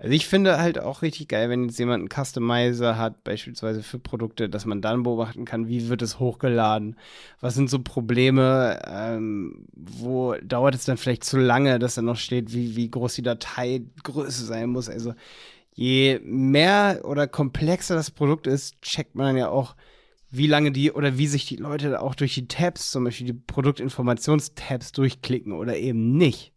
Also 0.00 0.12
ich 0.12 0.28
finde 0.28 0.58
halt 0.58 0.78
auch 0.78 1.02
richtig 1.02 1.26
geil, 1.26 1.50
wenn 1.50 1.64
jetzt 1.64 1.78
jemand 1.80 2.02
einen 2.02 2.24
Customizer 2.24 2.96
hat, 2.96 3.24
beispielsweise 3.24 3.82
für 3.82 3.98
Produkte, 3.98 4.48
dass 4.48 4.64
man 4.64 4.80
dann 4.80 5.02
beobachten 5.02 5.44
kann, 5.44 5.66
wie 5.66 5.88
wird 5.88 6.02
es 6.02 6.20
hochgeladen, 6.20 6.96
was 7.40 7.56
sind 7.56 7.68
so 7.68 7.80
Probleme, 7.80 8.80
ähm, 8.86 9.66
wo 9.74 10.36
dauert 10.40 10.76
es 10.76 10.84
dann 10.84 10.98
vielleicht 10.98 11.24
zu 11.24 11.36
lange, 11.36 11.80
dass 11.80 11.96
da 11.96 12.02
noch 12.02 12.16
steht, 12.16 12.52
wie, 12.52 12.76
wie 12.76 12.88
groß 12.88 13.14
die 13.16 13.22
Dateigröße 13.22 14.44
sein 14.44 14.70
muss. 14.70 14.88
Also 14.88 15.14
je 15.74 16.20
mehr 16.22 17.00
oder 17.02 17.26
komplexer 17.26 17.96
das 17.96 18.12
Produkt 18.12 18.46
ist, 18.46 18.80
checkt 18.82 19.16
man 19.16 19.26
dann 19.26 19.36
ja 19.36 19.48
auch, 19.48 19.74
wie 20.30 20.46
lange 20.46 20.70
die 20.70 20.92
oder 20.92 21.18
wie 21.18 21.26
sich 21.26 21.46
die 21.46 21.56
Leute 21.56 22.00
auch 22.00 22.14
durch 22.14 22.34
die 22.34 22.46
Tabs, 22.46 22.92
zum 22.92 23.02
Beispiel 23.02 23.26
die 23.26 23.32
Produktinformationstabs 23.32 24.92
durchklicken 24.92 25.54
oder 25.54 25.76
eben 25.76 26.16
nicht. 26.16 26.52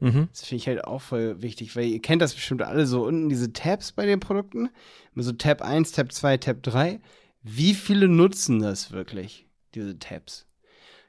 Mhm. 0.00 0.28
Das 0.30 0.44
finde 0.44 0.60
ich 0.60 0.68
halt 0.68 0.84
auch 0.84 1.00
voll 1.00 1.42
wichtig, 1.42 1.74
weil 1.74 1.86
ihr 1.86 2.00
kennt 2.00 2.22
das 2.22 2.34
bestimmt 2.34 2.62
alle 2.62 2.86
so 2.86 3.04
unten, 3.04 3.28
diese 3.28 3.52
Tabs 3.52 3.92
bei 3.92 4.06
den 4.06 4.20
Produkten. 4.20 4.70
Immer 5.14 5.24
so 5.24 5.32
Tab 5.32 5.62
1, 5.62 5.92
Tab 5.92 6.12
2, 6.12 6.36
Tab 6.36 6.62
3. 6.62 7.00
Wie 7.42 7.74
viele 7.74 8.08
nutzen 8.08 8.60
das 8.60 8.92
wirklich, 8.92 9.46
diese 9.74 9.98
Tabs? 9.98 10.46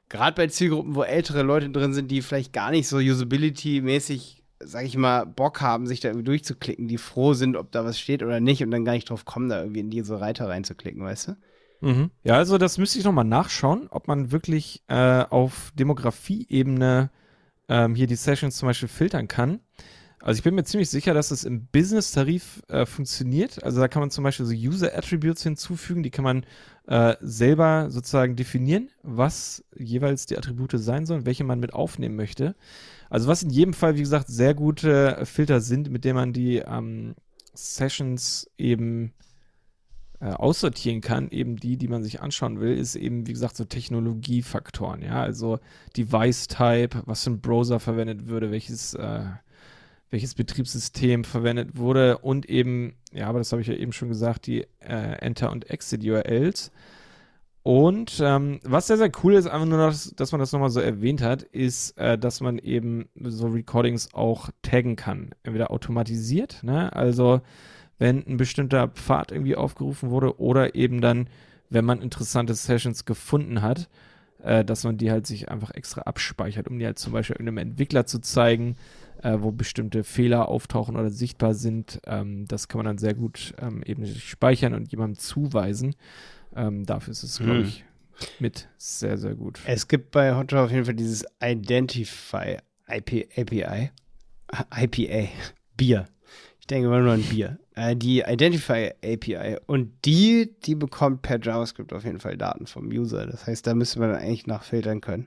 Gerade 0.08 0.34
bei 0.34 0.48
Zielgruppen, 0.48 0.96
wo 0.96 1.04
ältere 1.04 1.42
Leute 1.42 1.70
drin 1.70 1.94
sind, 1.94 2.10
die 2.10 2.22
vielleicht 2.22 2.52
gar 2.52 2.72
nicht 2.72 2.88
so 2.88 2.96
usability-mäßig, 2.96 4.42
sag 4.58 4.84
ich 4.84 4.96
mal, 4.96 5.24
Bock 5.24 5.60
haben, 5.60 5.86
sich 5.86 6.00
da 6.00 6.08
irgendwie 6.08 6.24
durchzuklicken, 6.24 6.88
die 6.88 6.98
froh 6.98 7.32
sind, 7.32 7.56
ob 7.56 7.70
da 7.70 7.84
was 7.84 8.00
steht 8.00 8.24
oder 8.24 8.40
nicht 8.40 8.62
und 8.64 8.72
dann 8.72 8.84
gar 8.84 8.92
nicht 8.92 9.08
drauf 9.08 9.24
kommen, 9.24 9.48
da 9.48 9.60
irgendwie 9.60 9.80
in 9.80 9.90
diese 9.90 10.20
Reiter 10.20 10.48
reinzuklicken, 10.48 11.04
weißt 11.04 11.28
du? 11.28 11.36
Mhm. 11.80 12.10
Ja, 12.24 12.34
also 12.34 12.58
das 12.58 12.76
müsste 12.76 12.98
ich 12.98 13.04
nochmal 13.04 13.24
nachschauen, 13.24 13.86
ob 13.90 14.08
man 14.08 14.32
wirklich 14.32 14.82
äh, 14.88 15.24
auf 15.30 15.72
Demografie-Ebene 15.78 17.10
ähm, 17.70 17.94
hier 17.94 18.06
die 18.06 18.16
Sessions 18.16 18.56
zum 18.56 18.66
Beispiel 18.66 18.88
filtern 18.88 19.28
kann. 19.28 19.60
Also 20.22 20.38
ich 20.38 20.44
bin 20.44 20.54
mir 20.54 20.64
ziemlich 20.64 20.90
sicher, 20.90 21.14
dass 21.14 21.30
es 21.30 21.44
im 21.44 21.66
Business-Tarif 21.68 22.62
äh, 22.68 22.84
funktioniert. 22.84 23.64
Also 23.64 23.80
da 23.80 23.88
kann 23.88 24.00
man 24.00 24.10
zum 24.10 24.22
Beispiel 24.22 24.44
so 24.44 24.52
User-Attributes 24.52 25.42
hinzufügen, 25.42 26.02
die 26.02 26.10
kann 26.10 26.24
man 26.24 26.44
äh, 26.88 27.16
selber 27.22 27.86
sozusagen 27.88 28.36
definieren, 28.36 28.90
was 29.02 29.64
jeweils 29.74 30.26
die 30.26 30.36
Attribute 30.36 30.72
sein 30.74 31.06
sollen, 31.06 31.24
welche 31.24 31.44
man 31.44 31.58
mit 31.58 31.72
aufnehmen 31.72 32.16
möchte. 32.16 32.54
Also 33.08 33.28
was 33.28 33.42
in 33.42 33.50
jedem 33.50 33.72
Fall, 33.72 33.96
wie 33.96 34.00
gesagt, 34.00 34.28
sehr 34.28 34.52
gute 34.52 35.24
Filter 35.24 35.62
sind, 35.62 35.90
mit 35.90 36.04
denen 36.04 36.16
man 36.16 36.32
die 36.34 36.58
ähm, 36.58 37.14
Sessions 37.54 38.50
eben 38.58 39.14
äh, 40.20 40.26
aussortieren 40.26 41.00
kann, 41.00 41.30
eben 41.30 41.56
die, 41.56 41.76
die 41.76 41.88
man 41.88 42.02
sich 42.02 42.20
anschauen 42.20 42.60
will, 42.60 42.76
ist 42.76 42.94
eben, 42.94 43.26
wie 43.26 43.32
gesagt, 43.32 43.56
so 43.56 43.64
Technologiefaktoren, 43.64 45.02
ja, 45.02 45.22
also 45.22 45.58
Device-Type, 45.96 47.02
was 47.06 47.24
für 47.24 47.30
ein 47.30 47.40
Browser 47.40 47.80
verwendet 47.80 48.28
würde, 48.28 48.50
welches 48.50 48.94
äh, 48.94 49.24
welches 50.10 50.34
Betriebssystem 50.34 51.24
verwendet 51.24 51.76
wurde 51.76 52.18
und 52.18 52.46
eben, 52.46 52.94
ja, 53.12 53.28
aber 53.28 53.38
das 53.38 53.52
habe 53.52 53.62
ich 53.62 53.68
ja 53.68 53.74
eben 53.74 53.92
schon 53.92 54.08
gesagt, 54.08 54.46
die 54.46 54.66
äh, 54.80 55.18
Enter- 55.20 55.52
und 55.52 55.70
Exit-URLs. 55.70 56.72
Und 57.62 58.20
ähm, 58.24 58.58
was 58.64 58.86
sehr, 58.86 58.96
sehr 58.96 59.12
cool 59.22 59.34
ist, 59.34 59.46
einfach 59.46 59.66
nur, 59.66 59.78
dass, 59.78 60.14
dass 60.16 60.32
man 60.32 60.40
das 60.40 60.50
nochmal 60.52 60.70
so 60.70 60.80
erwähnt 60.80 61.22
hat, 61.22 61.42
ist, 61.42 61.96
äh, 61.98 62.18
dass 62.18 62.40
man 62.40 62.58
eben 62.58 63.08
so 63.22 63.48
Recordings 63.48 64.14
auch 64.14 64.48
taggen 64.62 64.96
kann. 64.96 65.30
Entweder 65.42 65.70
automatisiert, 65.70 66.62
ne? 66.62 66.92
also 66.94 67.42
wenn 68.00 68.26
ein 68.26 68.36
bestimmter 68.36 68.88
Pfad 68.88 69.30
irgendwie 69.30 69.54
aufgerufen 69.54 70.10
wurde 70.10 70.40
oder 70.40 70.74
eben 70.74 71.00
dann, 71.00 71.28
wenn 71.68 71.84
man 71.84 72.02
interessante 72.02 72.54
Sessions 72.54 73.04
gefunden 73.04 73.62
hat, 73.62 73.88
äh, 74.42 74.64
dass 74.64 74.82
man 74.82 74.96
die 74.96 75.12
halt 75.12 75.28
sich 75.28 75.48
einfach 75.48 75.70
extra 75.70 76.00
abspeichert, 76.02 76.66
um 76.66 76.80
die 76.80 76.86
halt 76.86 76.98
zum 76.98 77.12
Beispiel 77.12 77.36
irgendeinem 77.36 77.68
Entwickler 77.68 78.06
zu 78.06 78.18
zeigen 78.18 78.74
äh, 79.22 79.38
wo 79.40 79.52
bestimmte 79.52 80.04
Fehler 80.04 80.48
auftauchen 80.48 80.96
oder 80.96 81.10
sichtbar 81.10 81.54
sind. 81.54 82.00
Ähm, 82.06 82.46
das 82.46 82.68
kann 82.68 82.78
man 82.78 82.86
dann 82.86 82.98
sehr 82.98 83.14
gut 83.14 83.54
ähm, 83.60 83.82
eben 83.84 84.06
speichern 84.06 84.74
und 84.74 84.90
jemandem 84.90 85.18
zuweisen. 85.18 85.94
Ähm, 86.54 86.84
dafür 86.86 87.12
ist 87.12 87.22
es, 87.22 87.38
glaube 87.38 87.60
hm. 87.60 87.64
ich, 87.64 87.84
mit 88.38 88.68
sehr, 88.76 89.18
sehr 89.18 89.34
gut. 89.34 89.60
Es 89.66 89.88
gibt 89.88 90.10
bei 90.10 90.34
Hotjar 90.34 90.64
auf 90.64 90.70
jeden 90.70 90.84
Fall 90.84 90.94
dieses 90.94 91.24
Identify 91.42 92.58
IP, 92.88 93.28
API. 93.36 93.90
IPA. 94.76 95.28
Bier. 95.76 96.06
Ich 96.70 96.72
denke 96.76 96.86
immer 96.86 97.00
nur 97.00 97.14
an 97.14 97.22
Bier. 97.22 97.58
Äh, 97.74 97.96
die 97.96 98.20
Identify 98.20 98.92
API. 99.02 99.56
Und 99.66 99.90
die, 100.04 100.54
die 100.64 100.76
bekommt 100.76 101.20
per 101.22 101.40
JavaScript 101.40 101.92
auf 101.92 102.04
jeden 102.04 102.20
Fall 102.20 102.36
Daten 102.36 102.68
vom 102.68 102.86
User. 102.90 103.26
Das 103.26 103.48
heißt, 103.48 103.66
da 103.66 103.74
müsste 103.74 103.98
man 103.98 104.14
eigentlich 104.14 104.46
nachfiltern 104.46 105.00
können. 105.00 105.26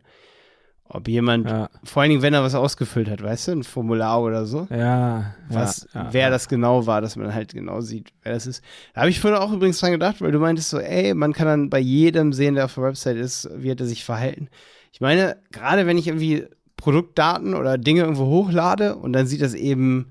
Ob 0.87 1.09
jemand, 1.09 1.49
ja. 1.49 1.69
vor 1.83 2.01
allen 2.01 2.11
Dingen, 2.11 2.21
wenn 2.21 2.33
er 2.33 2.43
was 2.43 2.55
ausgefüllt 2.55 3.09
hat, 3.09 3.21
weißt 3.21 3.49
du, 3.49 3.51
ein 3.51 3.63
Formular 3.65 4.23
oder 4.23 4.45
so. 4.45 4.69
Ja. 4.69 5.35
Was, 5.49 5.85
ja, 5.93 6.07
wer 6.13 6.21
ja. 6.21 6.29
das 6.29 6.47
genau 6.47 6.87
war, 6.87 7.01
dass 7.01 7.17
man 7.17 7.33
halt 7.33 7.51
genau 7.51 7.81
sieht, 7.81 8.13
wer 8.21 8.31
das 8.31 8.47
ist. 8.47 8.63
Da 8.93 9.01
habe 9.01 9.09
ich 9.09 9.19
vorhin 9.19 9.37
auch 9.37 9.51
übrigens 9.51 9.81
dran 9.81 9.91
gedacht, 9.91 10.21
weil 10.21 10.31
du 10.31 10.39
meintest 10.39 10.69
so, 10.69 10.79
ey, 10.79 11.13
man 11.13 11.33
kann 11.33 11.47
dann 11.47 11.69
bei 11.69 11.79
jedem 11.79 12.31
sehen, 12.31 12.55
der 12.55 12.63
auf 12.63 12.75
der 12.75 12.85
Website 12.85 13.17
ist, 13.17 13.49
wie 13.53 13.69
hat 13.69 13.81
er 13.81 13.85
sich 13.85 14.05
verhalten. 14.05 14.47
Ich 14.93 15.01
meine, 15.01 15.35
gerade 15.51 15.87
wenn 15.87 15.97
ich 15.97 16.07
irgendwie 16.07 16.45
Produktdaten 16.77 17.53
oder 17.53 17.77
Dinge 17.77 18.03
irgendwo 18.03 18.27
hochlade 18.27 18.95
und 18.95 19.11
dann 19.11 19.27
sieht 19.27 19.41
das 19.41 19.55
eben 19.55 20.07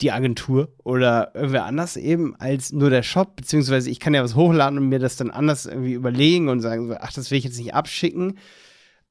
die 0.00 0.12
Agentur 0.12 0.68
oder 0.82 1.32
irgendwer 1.34 1.64
anders 1.64 1.96
eben 1.96 2.34
als 2.36 2.72
nur 2.72 2.90
der 2.90 3.02
Shop, 3.02 3.36
beziehungsweise 3.36 3.90
ich 3.90 4.00
kann 4.00 4.14
ja 4.14 4.22
was 4.22 4.34
hochladen 4.34 4.78
und 4.78 4.88
mir 4.88 4.98
das 4.98 5.16
dann 5.16 5.30
anders 5.30 5.66
irgendwie 5.66 5.92
überlegen 5.92 6.48
und 6.48 6.60
sagen, 6.60 6.94
ach, 6.98 7.12
das 7.12 7.30
will 7.30 7.38
ich 7.38 7.44
jetzt 7.44 7.58
nicht 7.58 7.74
abschicken 7.74 8.38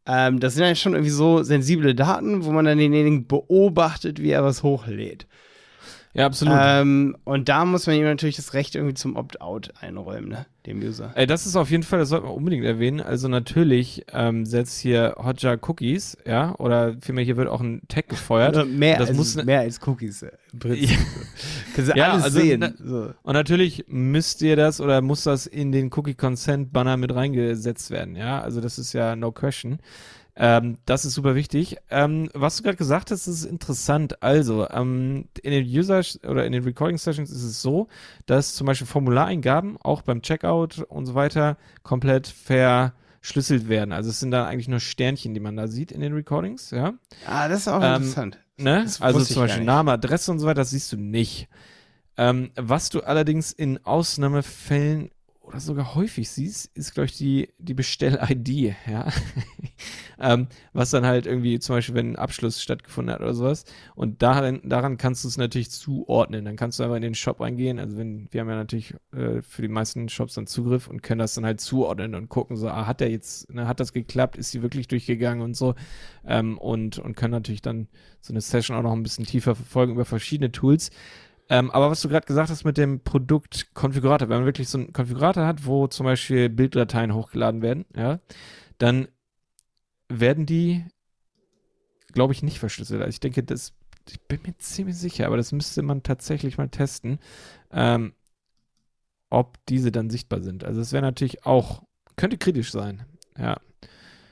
ähm, 0.10 0.40
das 0.40 0.56
sind 0.56 0.64
ja 0.66 0.74
schon 0.74 0.94
irgendwie 0.94 1.12
so 1.12 1.44
sensible 1.44 1.94
Daten, 1.94 2.44
wo 2.44 2.52
man 2.52 2.66
dann 2.66 2.80
denjenigen 2.80 3.28
beobachtet, 3.28 4.20
wie 4.20 4.32
er 4.32 4.44
was 4.44 4.64
hochlädt. 4.64 5.28
Ja, 6.14 6.26
absolut. 6.26 6.56
Ähm, 6.60 7.16
und 7.24 7.50
da 7.50 7.66
muss 7.66 7.86
man 7.86 7.96
ihm 7.96 8.04
natürlich 8.04 8.36
das 8.36 8.54
Recht 8.54 8.76
irgendwie 8.76 8.96
zum 8.96 9.16
Opt-out 9.16 9.74
einräumen, 9.80 10.30
ne? 10.30 10.46
dem 10.66 10.82
User. 10.82 11.12
Ey, 11.16 11.26
das 11.28 11.46
ist 11.46 11.56
auf 11.56 11.70
jeden 11.72 11.84
Fall, 11.84 12.00
das 12.00 12.10
sollte 12.10 12.26
man 12.26 12.36
unbedingt 12.36 12.66
erwähnen. 12.66 13.02
Also 13.02 13.28
natürlich 13.28 14.06
ähm, 14.14 14.46
setzt 14.46 14.80
hier 14.80 15.16
Hotjar 15.18 15.58
Cookies, 15.68 16.18
ja, 16.26 16.56
oder 16.58 16.96
vielmehr 17.02 17.24
hier 17.24 17.38
wird 17.38 17.48
auch 17.48 17.62
ein 17.62 17.82
Tag 17.88 18.10
gefeuert. 18.10 18.56
Also 18.56 18.70
mehr, 18.70 18.98
das 18.98 19.10
als, 19.10 19.18
muss, 19.18 19.44
mehr 19.44 19.62
als 19.62 19.80
Cookies 19.88 20.24
äh. 20.24 20.32
Ja. 20.64 20.98
Kannst 21.76 21.92
du 21.92 21.98
ja, 21.98 22.12
alles 22.12 22.24
also, 22.24 22.40
sehen. 22.40 22.74
so. 22.84 23.14
Und 23.24 23.34
natürlich 23.34 23.86
müsst 23.88 24.42
ihr 24.42 24.56
das 24.56 24.82
oder 24.82 25.02
muss 25.02 25.24
das 25.24 25.48
in 25.48 25.72
den 25.72 25.92
Cookie 25.94 26.16
Consent 26.16 26.74
Banner 26.74 26.98
mit 26.98 27.14
reingesetzt 27.14 27.92
werden, 27.92 28.16
ja. 28.16 28.42
Also 28.42 28.62
das 28.62 28.78
ist 28.78 28.94
ja 28.94 29.16
no 29.16 29.32
question. 29.32 29.80
Ähm, 30.42 30.78
das 30.86 31.04
ist 31.04 31.16
super 31.16 31.36
wichtig. 31.36 31.76
Ähm, 31.90 32.30
was 32.34 32.56
du 32.56 32.64
gerade 32.64 32.78
gesagt 32.78 33.12
hast, 33.12 33.28
ist 33.28 33.44
interessant. 33.44 34.24
Also, 34.24 34.70
ähm, 34.70 35.28
in 35.44 35.52
den 35.52 35.66
User 35.66 36.02
oder 36.26 36.46
in 36.46 36.54
den 36.54 36.64
Recording 36.64 36.98
Sessions 36.98 37.30
ist 37.30 37.44
es 37.44 37.62
so, 37.62 37.90
dass 38.26 38.56
zum 38.56 38.66
Beispiel 38.66 38.88
Formulareingaben 38.88 39.78
auch 39.82 40.02
beim 40.02 40.22
Checkout 40.22 40.80
und 40.88 41.06
so 41.06 41.14
weiter 41.14 41.58
komplett 41.84 42.28
verschlüsselt 42.28 43.68
werden. 43.68 43.92
Also 43.92 44.12
es 44.12 44.22
sind 44.22 44.32
dann 44.32 44.48
eigentlich 44.48 44.70
nur 44.70 44.80
Sternchen, 44.80 45.34
die 45.34 45.42
man 45.42 45.58
da 45.58 45.68
sieht 45.68 45.92
in 45.92 46.00
den 46.00 46.14
Recordings, 46.14 46.72
ja. 46.72 46.94
Ah, 47.28 47.50
das 47.50 47.60
ist 47.62 47.68
auch 47.68 47.84
ähm, 47.84 47.96
interessant. 47.96 48.40
Ne? 48.56 48.86
Also 49.02 49.20
zum 49.22 49.42
Beispiel 49.42 49.66
Name, 49.66 49.92
Adresse 49.92 50.32
und 50.32 50.40
so 50.40 50.48
weiter, 50.48 50.62
das 50.62 50.70
siehst 50.70 50.90
du 50.94 50.98
nicht. 50.98 51.50
Ähm, 52.16 52.52
was 52.56 52.90
du 52.90 53.02
allerdings 53.02 53.52
in 53.52 53.86
Ausnahmefällen 53.86 55.12
oder 55.50 55.60
sogar 55.60 55.96
häufig 55.96 56.30
siehst, 56.30 56.78
ist, 56.78 56.94
glaube 56.94 57.06
ich, 57.06 57.18
die, 57.18 57.50
die 57.58 57.74
Bestell-ID, 57.74 58.76
ja. 58.88 59.12
ähm, 60.20 60.48
was 60.74 60.92
dann 60.92 61.08
halt 61.08 61.26
irgendwie, 61.26 61.58
zum 61.58 61.76
Beispiel, 61.76 61.96
wenn 61.96 62.12
ein 62.12 62.16
Abschluss 62.18 62.62
stattgefunden 62.62 63.14
hat 63.14 63.22
oder 63.22 63.34
sowas. 63.34 63.66
Und 63.96 64.22
daran, 64.22 64.62
daran 64.64 64.98
kannst 64.98 65.24
du 65.24 65.28
es 65.28 65.38
natürlich 65.38 65.72
zuordnen. 65.72 66.46
Dann 66.46 66.56
kannst 66.56 66.78
du 66.78 66.84
einfach 66.84 66.98
in 66.98 67.02
den 67.02 67.16
Shop 67.16 67.42
reingehen. 67.42 67.80
Also 67.80 67.98
wenn, 67.98 68.28
wir 68.30 68.42
haben 68.42 68.50
ja 68.50 68.58
natürlich 68.58 68.94
äh, 69.12 69.42
für 69.42 69.64
die 69.64 69.70
meisten 69.70 70.08
Shops 70.08 70.36
dann 70.36 70.46
Zugriff 70.46 70.88
und 70.88 71.02
können 71.02 71.20
das 71.20 71.34
dann 71.34 71.46
halt 71.46 71.62
zuordnen 71.62 72.14
und 72.14 72.30
gucken, 72.30 72.56
so, 72.56 72.70
ah, 72.70 72.86
hat 72.86 73.00
der 73.00 73.10
jetzt, 73.10 73.52
ne, 73.52 73.68
hat 73.68 73.80
das 73.80 73.92
geklappt, 73.92 74.38
ist 74.38 74.52
sie 74.52 74.62
wirklich 74.62 74.88
durchgegangen 74.88 75.44
und 75.44 75.56
so. 75.56 75.74
Ähm, 76.28 76.60
und, 76.60 77.00
und 77.00 77.16
können 77.16 77.32
natürlich 77.32 77.64
dann 77.64 77.88
so 78.22 78.34
eine 78.34 78.42
Session 78.42 78.78
auch 78.78 78.84
noch 78.84 78.94
ein 78.94 79.02
bisschen 79.02 79.26
tiefer 79.26 79.56
verfolgen 79.56 79.94
über 79.94 80.06
verschiedene 80.06 80.52
Tools. 80.52 80.92
Ähm, 81.50 81.72
aber 81.72 81.90
was 81.90 82.02
du 82.02 82.10
gerade 82.10 82.28
gesagt 82.28 82.50
hast 82.50 82.64
mit 82.64 82.78
dem 82.78 83.00
Produktkonfigurator, 83.04 84.30
wenn 84.30 84.38
man 84.38 84.46
wirklich 84.46 84.70
so 84.70 84.78
einen 84.78 84.94
Konfigurator 84.94 85.46
hat, 85.48 85.66
wo 85.66 85.88
zum 85.88 86.06
Beispiel 86.06 86.48
Bilddateien 86.48 87.14
hochgeladen 87.14 87.64
werden, 87.64 87.86
ja, 87.96 88.20
dann 88.78 89.08
werden 90.10 90.46
die, 90.46 90.86
glaube 92.14 92.34
ich, 92.34 92.44
nicht 92.44 92.60
verschlüsselt. 92.60 93.02
Also 93.02 93.10
ich 93.10 93.20
denke, 93.20 93.44
das, 93.44 93.74
ich 94.08 94.22
bin 94.22 94.40
mir 94.46 94.58
ziemlich 94.58 94.98
sicher, 94.98 95.26
aber 95.26 95.38
das 95.38 95.52
müsste 95.52 95.82
man 95.82 96.04
tatsächlich 96.04 96.58
mal 96.58 96.70
testen, 96.70 97.20
ähm, 97.72 98.14
ob 99.32 99.58
diese 99.68 99.92
dann 99.92 100.10
sichtbar 100.10 100.42
sind. 100.42 100.64
Also 100.64 100.82
es 100.82 100.92
wäre 100.92 101.04
natürlich 101.04 101.46
auch, 101.46 101.84
könnte 102.16 102.38
kritisch 102.38 102.72
sein, 102.72 103.06
ja. 103.38 103.60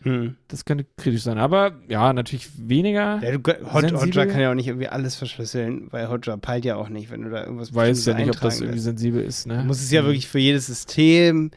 Hm. 0.03 0.35
Das 0.47 0.65
könnte 0.65 0.85
kritisch 0.97 1.23
sein. 1.23 1.37
Aber 1.37 1.73
ja, 1.87 2.13
natürlich 2.13 2.49
weniger. 2.57 3.19
Ja, 3.21 3.37
du, 3.37 3.73
Hot, 3.73 3.91
Hotjar 3.91 4.27
kann 4.27 4.39
ja 4.39 4.51
auch 4.51 4.55
nicht 4.55 4.67
irgendwie 4.67 4.87
alles 4.87 5.15
verschlüsseln, 5.15 5.87
weil 5.91 6.09
Hotjar 6.09 6.37
peilt 6.37 6.65
ja 6.65 6.75
auch 6.75 6.89
nicht, 6.89 7.09
wenn 7.09 7.23
du 7.23 7.29
da 7.29 7.43
irgendwas 7.43 7.73
Weiß 7.73 8.05
ja 8.05 8.13
nicht, 8.13 8.29
ob 8.29 8.39
das 8.39 8.61
irgendwie 8.61 8.79
sensibel 8.79 9.23
ist. 9.23 9.47
Ne? 9.47 9.57
Du 9.57 9.63
musst 9.63 9.81
es 9.81 9.91
ja 9.91 10.01
hm. 10.01 10.07
wirklich 10.07 10.27
für 10.27 10.39
jedes 10.39 10.67
System 10.67 11.51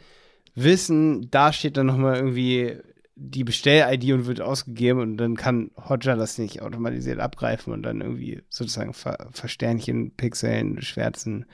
wissen. 0.55 1.31
Da 1.31 1.53
steht 1.53 1.76
dann 1.76 1.87
nochmal 1.87 2.16
irgendwie 2.16 2.79
die 3.22 3.44
Bestell-ID 3.44 4.12
und 4.12 4.26
wird 4.26 4.40
ausgegeben 4.40 5.00
und 5.00 5.18
dann 5.18 5.37
kann 5.37 5.70
Hotjar 5.76 6.16
das 6.16 6.38
nicht 6.38 6.62
automatisiert 6.62 7.20
abgreifen 7.20 7.72
und 7.72 7.83
dann 7.83 8.00
irgendwie 8.00 8.42
sozusagen 8.48 8.94
ver 8.94 9.29
versternchen, 9.31 10.12
pixeln, 10.16 10.81
schwärzen. 10.81 11.44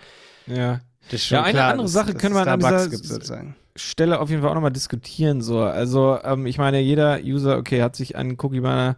Ja. 0.46 0.81
ja, 1.11 1.42
eine 1.42 1.53
klar, 1.53 1.72
andere 1.72 1.88
Sache 1.88 2.12
dass, 2.12 2.22
können 2.22 2.37
wir 2.37 2.46
an 2.46 2.61
dieser, 2.61 2.88
gibt, 2.88 3.05
sozusagen. 3.05 3.57
Stelle 3.76 4.20
auf 4.20 4.30
jeden 4.30 4.42
Fall 4.42 4.50
auch 4.50 4.54
nochmal 4.54 4.72
diskutieren. 4.72 5.40
So. 5.40 5.60
Also, 5.60 6.18
ähm, 6.22 6.46
ich 6.46 6.58
meine, 6.58 6.80
jeder 6.80 7.20
User, 7.22 7.58
okay, 7.58 7.82
hat 7.82 7.96
sich 7.96 8.16
an 8.16 8.36
Cookie 8.38 8.60
Banner 8.60 8.96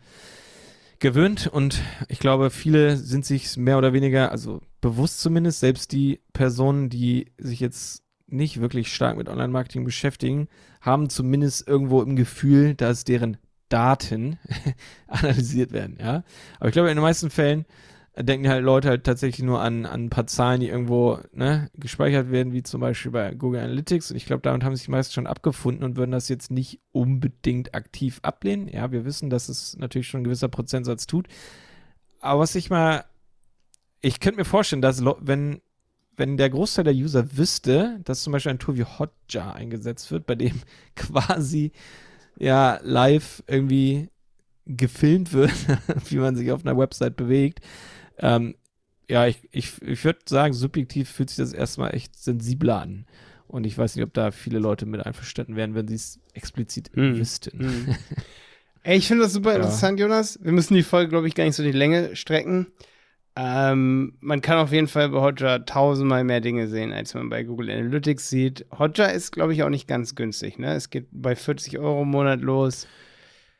gewöhnt 0.98 1.46
und 1.46 1.80
ich 2.08 2.18
glaube, 2.18 2.50
viele 2.50 2.96
sind 2.96 3.24
sich 3.24 3.56
mehr 3.56 3.78
oder 3.78 3.92
weniger, 3.92 4.32
also 4.32 4.60
bewusst 4.80 5.20
zumindest, 5.20 5.60
selbst 5.60 5.92
die 5.92 6.20
Personen, 6.32 6.88
die 6.88 7.32
sich 7.38 7.60
jetzt 7.60 8.02
nicht 8.26 8.60
wirklich 8.60 8.92
stark 8.92 9.16
mit 9.16 9.28
Online-Marketing 9.28 9.84
beschäftigen, 9.84 10.48
haben 10.80 11.08
zumindest 11.08 11.66
irgendwo 11.66 12.02
im 12.02 12.16
Gefühl, 12.16 12.74
dass 12.74 13.04
deren 13.04 13.38
Daten 13.68 14.38
analysiert 15.06 15.72
werden, 15.72 15.98
ja. 16.00 16.24
Aber 16.58 16.68
ich 16.68 16.72
glaube, 16.72 16.90
in 16.90 16.96
den 16.96 17.02
meisten 17.02 17.30
Fällen 17.30 17.64
denken 18.22 18.48
halt 18.48 18.64
Leute 18.64 18.88
halt 18.88 19.04
tatsächlich 19.04 19.44
nur 19.44 19.60
an, 19.60 19.86
an 19.86 20.06
ein 20.06 20.10
paar 20.10 20.26
Zahlen, 20.26 20.60
die 20.60 20.68
irgendwo 20.68 21.18
ne, 21.32 21.70
gespeichert 21.74 22.30
werden, 22.30 22.52
wie 22.52 22.62
zum 22.62 22.80
Beispiel 22.80 23.12
bei 23.12 23.34
Google 23.34 23.60
Analytics. 23.60 24.10
Und 24.10 24.16
ich 24.16 24.26
glaube, 24.26 24.42
damit 24.42 24.64
haben 24.64 24.74
sich 24.74 24.86
die 24.86 24.90
meisten 24.90 25.14
schon 25.14 25.26
abgefunden 25.26 25.84
und 25.84 25.96
würden 25.96 26.10
das 26.10 26.28
jetzt 26.28 26.50
nicht 26.50 26.80
unbedingt 26.92 27.74
aktiv 27.74 28.18
ablehnen. 28.22 28.68
Ja, 28.68 28.90
wir 28.90 29.04
wissen, 29.04 29.30
dass 29.30 29.48
es 29.48 29.76
natürlich 29.76 30.08
schon 30.08 30.20
ein 30.20 30.24
gewisser 30.24 30.48
Prozentsatz 30.48 31.06
tut. 31.06 31.28
Aber 32.20 32.40
was 32.40 32.54
ich 32.54 32.70
mal, 32.70 33.04
ich 34.00 34.20
könnte 34.20 34.38
mir 34.38 34.44
vorstellen, 34.44 34.82
dass 34.82 35.04
wenn 35.04 35.60
wenn 36.18 36.36
der 36.36 36.50
Großteil 36.50 36.84
der 36.84 36.94
User 36.94 37.36
wüsste, 37.36 38.00
dass 38.04 38.22
zum 38.22 38.32
Beispiel 38.32 38.50
ein 38.50 38.58
Tool 38.58 38.76
wie 38.76 38.84
Hotjar 38.84 39.54
eingesetzt 39.54 40.10
wird, 40.10 40.26
bei 40.26 40.34
dem 40.34 40.60
quasi 40.96 41.72
ja 42.36 42.80
live 42.82 43.42
irgendwie 43.46 44.10
gefilmt 44.66 45.32
wird, 45.32 45.52
wie 46.10 46.16
man 46.16 46.36
sich 46.36 46.52
auf 46.52 46.66
einer 46.66 46.76
Website 46.76 47.16
bewegt. 47.16 47.60
Ähm, 48.18 48.54
ja, 49.08 49.26
ich, 49.26 49.38
ich, 49.50 49.80
ich 49.82 50.04
würde 50.04 50.20
sagen, 50.28 50.52
subjektiv 50.52 51.08
fühlt 51.08 51.30
sich 51.30 51.38
das 51.38 51.52
erstmal 51.52 51.94
echt 51.94 52.18
sensibler 52.18 52.80
an. 52.80 53.06
Und 53.46 53.64
ich 53.64 53.76
weiß 53.78 53.96
nicht, 53.96 54.04
ob 54.04 54.12
da 54.12 54.30
viele 54.30 54.58
Leute 54.58 54.84
mit 54.84 55.04
einverstanden 55.04 55.56
wären, 55.56 55.74
wenn 55.74 55.88
sie 55.88 55.94
es 55.94 56.20
explizit 56.34 56.90
hm. 56.94 57.16
wüssten. 57.16 57.58
Hm. 57.58 57.96
Ey, 58.82 58.98
ich 58.98 59.08
finde 59.08 59.24
das 59.24 59.32
super 59.32 59.50
ja. 59.50 59.56
interessant, 59.56 59.98
Jonas. 59.98 60.38
Wir 60.42 60.52
müssen 60.52 60.74
die 60.74 60.82
Folge, 60.82 61.08
glaube 61.08 61.26
ich, 61.26 61.34
gar 61.34 61.44
nicht 61.44 61.56
so 61.56 61.62
die 61.62 61.72
Länge 61.72 62.14
strecken. 62.14 62.68
Ähm, 63.36 64.14
man 64.20 64.40
kann 64.40 64.58
auf 64.58 64.72
jeden 64.72 64.88
Fall 64.88 65.08
bei 65.10 65.20
Hotjar 65.20 65.64
tausendmal 65.64 66.24
mehr 66.24 66.40
Dinge 66.40 66.68
sehen, 66.68 66.92
als 66.92 67.14
man 67.14 67.30
bei 67.30 67.44
Google 67.44 67.70
Analytics 67.70 68.28
sieht. 68.28 68.66
Hotjar 68.76 69.12
ist, 69.12 69.30
glaube 69.32 69.54
ich, 69.54 69.62
auch 69.62 69.68
nicht 69.68 69.88
ganz 69.88 70.14
günstig. 70.14 70.58
Ne? 70.58 70.74
Es 70.74 70.90
geht 70.90 71.06
bei 71.12 71.36
40 71.36 71.78
Euro 71.78 72.02
im 72.02 72.08
Monat 72.08 72.40
los. 72.40 72.86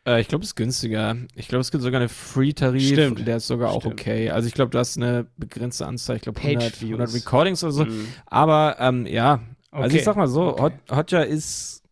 Äh, 0.09 0.21
ich 0.21 0.29
glaube, 0.29 0.43
es 0.43 0.51
ist 0.51 0.55
günstiger. 0.55 1.17
Ich 1.35 1.49
glaube, 1.49 1.61
es 1.61 1.71
gibt 1.71 1.83
sogar 1.83 2.01
einen 2.01 2.09
Free-Tarif, 2.09 3.15
der 3.25 3.37
ist 3.37 3.47
sogar 3.47 3.71
Stimmt. 3.71 3.87
auch 3.87 3.91
okay. 3.91 4.31
Also 4.31 4.49
ich 4.49 4.55
glaube, 4.55 4.71
du 4.71 4.79
hast 4.79 4.97
eine 4.97 5.27
begrenzte 5.37 5.87
Anzahl, 5.87 6.17
ich 6.17 6.23
glaube 6.23 6.41
100, 6.41 6.83
100, 6.83 7.15
Recordings 7.15 7.63
oder 7.63 7.73
so. 7.73 7.85
Mhm. 7.85 8.09
Aber 8.27 8.77
ähm, 8.81 9.07
ja, 9.07 9.41
okay. 9.71 9.83
also 9.83 9.97
ich 9.97 10.05
sag 10.05 10.17
mal 10.17 10.29
so, 10.29 10.59
okay. 10.59 10.73
Hotjar 10.91 11.27
ist, 11.27 11.83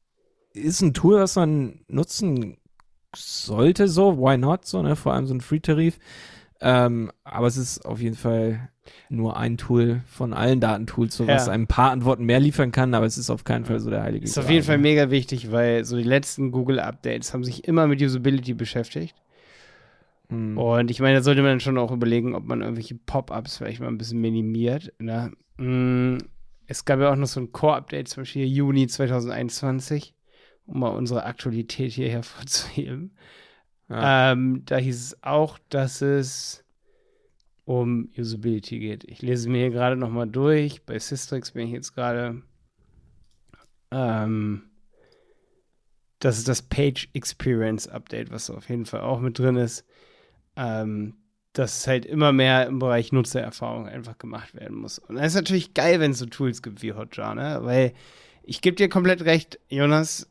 ist 0.54 0.80
ein 0.80 0.94
Tool, 0.94 1.20
was 1.20 1.36
man 1.36 1.80
nutzen 1.88 2.56
sollte, 3.14 3.88
so, 3.88 4.18
why 4.18 4.38
not, 4.38 4.64
so, 4.64 4.82
ne? 4.82 4.96
Vor 4.96 5.12
allem 5.12 5.26
so 5.26 5.34
ein 5.34 5.40
Free-Tarif. 5.40 5.98
Ähm, 6.60 7.10
aber 7.24 7.46
es 7.46 7.56
ist 7.56 7.84
auf 7.84 8.00
jeden 8.00 8.16
Fall 8.16 8.70
nur 9.08 9.36
ein 9.36 9.56
Tool 9.56 10.02
von 10.06 10.32
allen 10.32 10.60
Datentools, 10.60 11.16
so 11.16 11.26
was 11.26 11.48
einem 11.48 11.64
ein 11.64 11.66
paar 11.66 11.90
Antworten 11.90 12.24
mehr 12.24 12.40
liefern 12.40 12.72
kann, 12.72 12.94
aber 12.94 13.06
es 13.06 13.18
ist 13.18 13.30
auf 13.30 13.44
keinen 13.44 13.64
Fall 13.64 13.80
so 13.80 13.90
der 13.90 14.02
heilige. 14.02 14.24
Ist 14.24 14.38
auf 14.38 14.48
jeden 14.48 14.64
Fall 14.64 14.78
mega 14.78 15.10
wichtig, 15.10 15.50
weil 15.52 15.84
so 15.84 15.96
die 15.96 16.02
letzten 16.02 16.52
Google-Updates 16.52 17.34
haben 17.34 17.44
sich 17.44 17.66
immer 17.66 17.86
mit 17.86 18.00
Usability 18.00 18.54
beschäftigt. 18.54 19.14
Hm. 20.28 20.58
Und 20.58 20.90
ich 20.90 21.00
meine, 21.00 21.16
da 21.16 21.22
sollte 21.22 21.42
man 21.42 21.60
schon 21.60 21.78
auch 21.78 21.92
überlegen, 21.92 22.34
ob 22.34 22.44
man 22.44 22.62
irgendwelche 22.62 22.94
Pop-ups 22.94 23.58
vielleicht 23.58 23.80
mal 23.80 23.88
ein 23.88 23.98
bisschen 23.98 24.20
minimiert. 24.20 24.92
Ne? 24.98 25.32
Hm, 25.58 26.18
es 26.66 26.84
gab 26.84 27.00
ja 27.00 27.12
auch 27.12 27.16
noch 27.16 27.26
so 27.26 27.40
ein 27.40 27.52
Core-Update, 27.52 28.08
zum 28.08 28.22
Beispiel 28.22 28.46
Juni 28.46 28.86
2021, 28.86 30.14
um 30.66 30.80
mal 30.80 30.88
unsere 30.88 31.24
Aktualität 31.24 31.92
hier 31.92 32.08
hervorzuheben. 32.08 33.12
Ja. 33.88 34.32
Ähm, 34.32 34.62
da 34.64 34.76
hieß 34.76 34.96
es 34.96 35.22
auch, 35.22 35.58
dass 35.68 36.02
es 36.02 36.64
um 37.64 38.10
Usability 38.16 38.78
geht. 38.78 39.04
Ich 39.04 39.22
lese 39.22 39.48
mir 39.48 39.58
hier 39.58 39.70
gerade 39.70 39.96
nochmal 39.96 40.28
durch. 40.28 40.84
Bei 40.84 40.98
Systrix 40.98 41.52
bin 41.52 41.66
ich 41.66 41.72
jetzt 41.72 41.94
gerade. 41.94 42.42
Ähm, 43.90 44.70
das 46.18 46.38
ist 46.38 46.48
das 46.48 46.62
Page 46.62 47.08
Experience 47.12 47.86
Update, 47.88 48.30
was 48.30 48.50
auf 48.50 48.68
jeden 48.68 48.86
Fall 48.86 49.00
auch 49.00 49.20
mit 49.20 49.38
drin 49.38 49.56
ist. 49.56 49.84
Ähm, 50.56 51.14
dass 51.52 51.78
es 51.78 51.86
halt 51.86 52.04
immer 52.04 52.32
mehr 52.32 52.66
im 52.66 52.78
Bereich 52.78 53.12
Nutzererfahrung 53.12 53.88
einfach 53.88 54.18
gemacht 54.18 54.54
werden 54.54 54.76
muss. 54.76 54.98
Und 54.98 55.16
das 55.16 55.28
ist 55.28 55.34
natürlich 55.36 55.74
geil, 55.74 56.00
wenn 56.00 56.10
es 56.10 56.18
so 56.18 56.26
Tools 56.26 56.62
gibt 56.62 56.82
wie 56.82 56.92
Hotjar, 56.92 57.34
ne? 57.34 57.60
Weil 57.62 57.94
ich 58.42 58.60
gebe 58.60 58.76
dir 58.76 58.88
komplett 58.88 59.24
recht, 59.24 59.58
Jonas, 59.68 60.28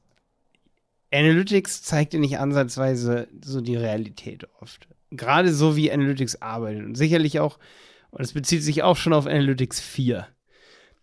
Analytics 1.11 1.83
zeigt 1.83 2.13
dir 2.13 2.19
nicht 2.19 2.39
ansatzweise 2.39 3.27
so 3.43 3.61
die 3.61 3.75
Realität 3.75 4.47
oft 4.59 4.87
gerade 5.17 5.53
so 5.53 5.75
wie 5.75 5.91
Analytics 5.91 6.41
arbeitet 6.41 6.85
und 6.85 6.95
sicherlich 6.95 7.39
auch, 7.39 7.59
und 8.11 8.21
es 8.21 8.33
bezieht 8.33 8.63
sich 8.63 8.83
auch 8.83 8.97
schon 8.97 9.13
auf 9.13 9.25
Analytics 9.25 9.79
4. 9.79 10.27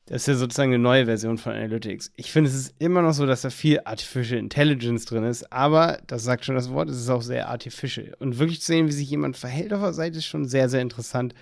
Das 0.06 0.22
ist 0.22 0.26
ja 0.26 0.34
sozusagen 0.34 0.72
eine 0.72 0.82
neue 0.82 1.06
Version 1.06 1.38
von 1.38 1.52
Analytics. 1.52 2.12
Ich 2.16 2.32
finde, 2.32 2.50
es 2.50 2.56
ist 2.56 2.74
immer 2.78 3.02
noch 3.02 3.12
so, 3.12 3.24
dass 3.24 3.42
da 3.42 3.50
viel 3.50 3.80
Artificial 3.84 4.38
Intelligence 4.38 5.04
drin 5.04 5.24
ist, 5.24 5.52
aber 5.52 6.00
das 6.06 6.24
sagt 6.24 6.44
schon 6.44 6.56
das 6.56 6.70
Wort, 6.70 6.88
es 6.88 6.98
ist 6.98 7.08
auch 7.08 7.22
sehr 7.22 7.48
artificial. 7.48 8.14
Und 8.18 8.38
wirklich 8.38 8.60
zu 8.60 8.66
sehen, 8.66 8.88
wie 8.88 8.92
sich 8.92 9.08
jemand 9.08 9.36
verhält 9.36 9.72
auf 9.72 9.80
der 9.80 9.92
Seite, 9.92 10.18
ist 10.18 10.26
schon 10.26 10.46
sehr, 10.46 10.68
sehr 10.68 10.80
interessant 10.80 11.34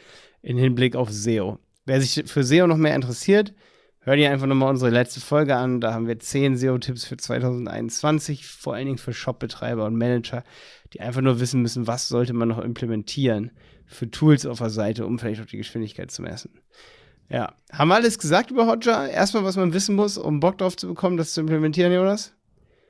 im 0.43 0.59
Hinblick 0.59 0.95
auf 0.95 1.11
SEO. 1.11 1.59
Wer 1.87 2.01
sich 2.03 2.25
für 2.27 2.45
SEO 2.45 2.67
noch 2.67 2.77
mehr 2.77 2.95
interessiert, 2.95 3.55
hör 4.11 4.17
dir 4.17 4.31
einfach 4.31 4.47
nochmal 4.47 4.71
unsere 4.71 4.91
letzte 4.91 5.21
Folge 5.21 5.55
an. 5.55 5.81
Da 5.81 5.95
haben 5.95 6.09
wir 6.09 6.19
10 6.19 6.57
SEO-Tipps 6.57 7.05
für 7.05 7.17
2021, 7.17 8.45
vor 8.45 8.75
allen 8.75 8.87
Dingen 8.87 8.99
für 8.99 9.13
Shopbetreiber 9.13 9.85
und 9.85 9.97
Manager 9.97 10.43
die 10.93 11.01
einfach 11.01 11.21
nur 11.21 11.39
wissen 11.39 11.63
müssen, 11.63 11.87
was 11.87 12.09
sollte 12.09 12.33
man 12.33 12.49
noch 12.49 12.59
implementieren 12.59 13.53
für 13.87 14.11
Tools 14.11 14.47
auf 14.47 14.59
der 14.59 14.71
Seite, 14.71 15.07
um 15.07 15.21
vielleicht 15.21 15.41
auch 15.41 15.47
die 15.47 15.57
Geschwindigkeit 15.57 16.11
zu 16.11 16.23
messen. 16.23 16.61
Ja, 17.29 17.55
haben 17.73 17.87
wir 17.87 17.95
alles 17.95 18.19
gesagt 18.19 18.51
über 18.51 18.67
Hotjar? 18.67 19.09
Erstmal, 19.09 19.45
was 19.45 19.55
man 19.55 19.73
wissen 19.73 19.95
muss, 19.95 20.19
um 20.19 20.41
Bock 20.41 20.59
drauf 20.59 20.77
zu 20.77 20.89
bekommen, 20.89 21.17
das 21.17 21.33
zu 21.33 21.43
implementieren, 21.43 21.93
Jonas? 21.93 22.35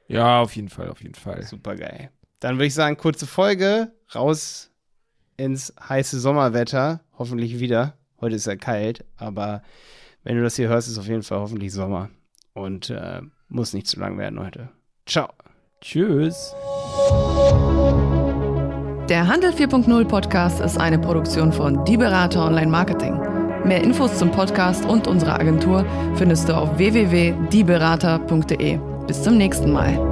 Ja, 0.09 0.41
auf 0.41 0.57
jeden 0.57 0.71
Fall, 0.71 0.89
auf 0.89 1.03
jeden 1.03 1.15
Fall. 1.15 1.43
Super 1.43 1.77
geil. 1.77 2.11
Dann 2.39 2.57
würde 2.57 2.67
ich 2.67 2.75
sagen, 2.75 2.97
kurze 2.97 3.27
Folge, 3.27 3.93
raus 4.15 4.71
ins 5.37 5.75
heiße 5.79 6.19
Sommerwetter, 6.19 7.05
hoffentlich 7.19 7.61
wieder. 7.61 7.99
Heute 8.19 8.37
ist 8.37 8.47
ja 8.47 8.57
kalt, 8.57 9.05
aber 9.17 9.63
wenn 10.23 10.37
du 10.37 10.43
das 10.43 10.57
hier 10.57 10.69
hörst, 10.69 10.89
ist 10.89 10.99
auf 10.99 11.07
jeden 11.07 11.23
Fall 11.23 11.41
hoffentlich 11.41 11.73
Sommer 11.73 12.11
und 12.55 12.91
äh, 12.91 13.21
muss 13.49 13.73
nicht 13.73 13.87
zu 13.87 14.01
lang 14.01 14.19
werden 14.19 14.41
heute. 14.41 14.69
Ciao. 15.07 15.29
Tschüss. 15.81 16.55
Der 19.09 19.27
Handel 19.27 19.51
4.0 19.51 20.05
Podcast 20.05 20.61
ist 20.61 20.79
eine 20.79 20.99
Produktion 20.99 21.53
von 21.53 21.85
Die 21.85 21.97
Berater 21.97 22.45
Online 22.45 22.71
Marketing. 22.71 23.19
Mehr 23.65 23.83
Infos 23.83 24.19
zum 24.19 24.31
Podcast 24.31 24.85
und 24.85 25.09
unserer 25.09 25.41
Agentur 25.41 25.85
findest 26.15 26.49
du 26.49 26.55
auf 26.55 26.79
www.dieberater.de. 26.79 28.79
Bis 29.07 29.23
zum 29.23 29.37
nächsten 29.37 29.73
Mal. 29.73 30.10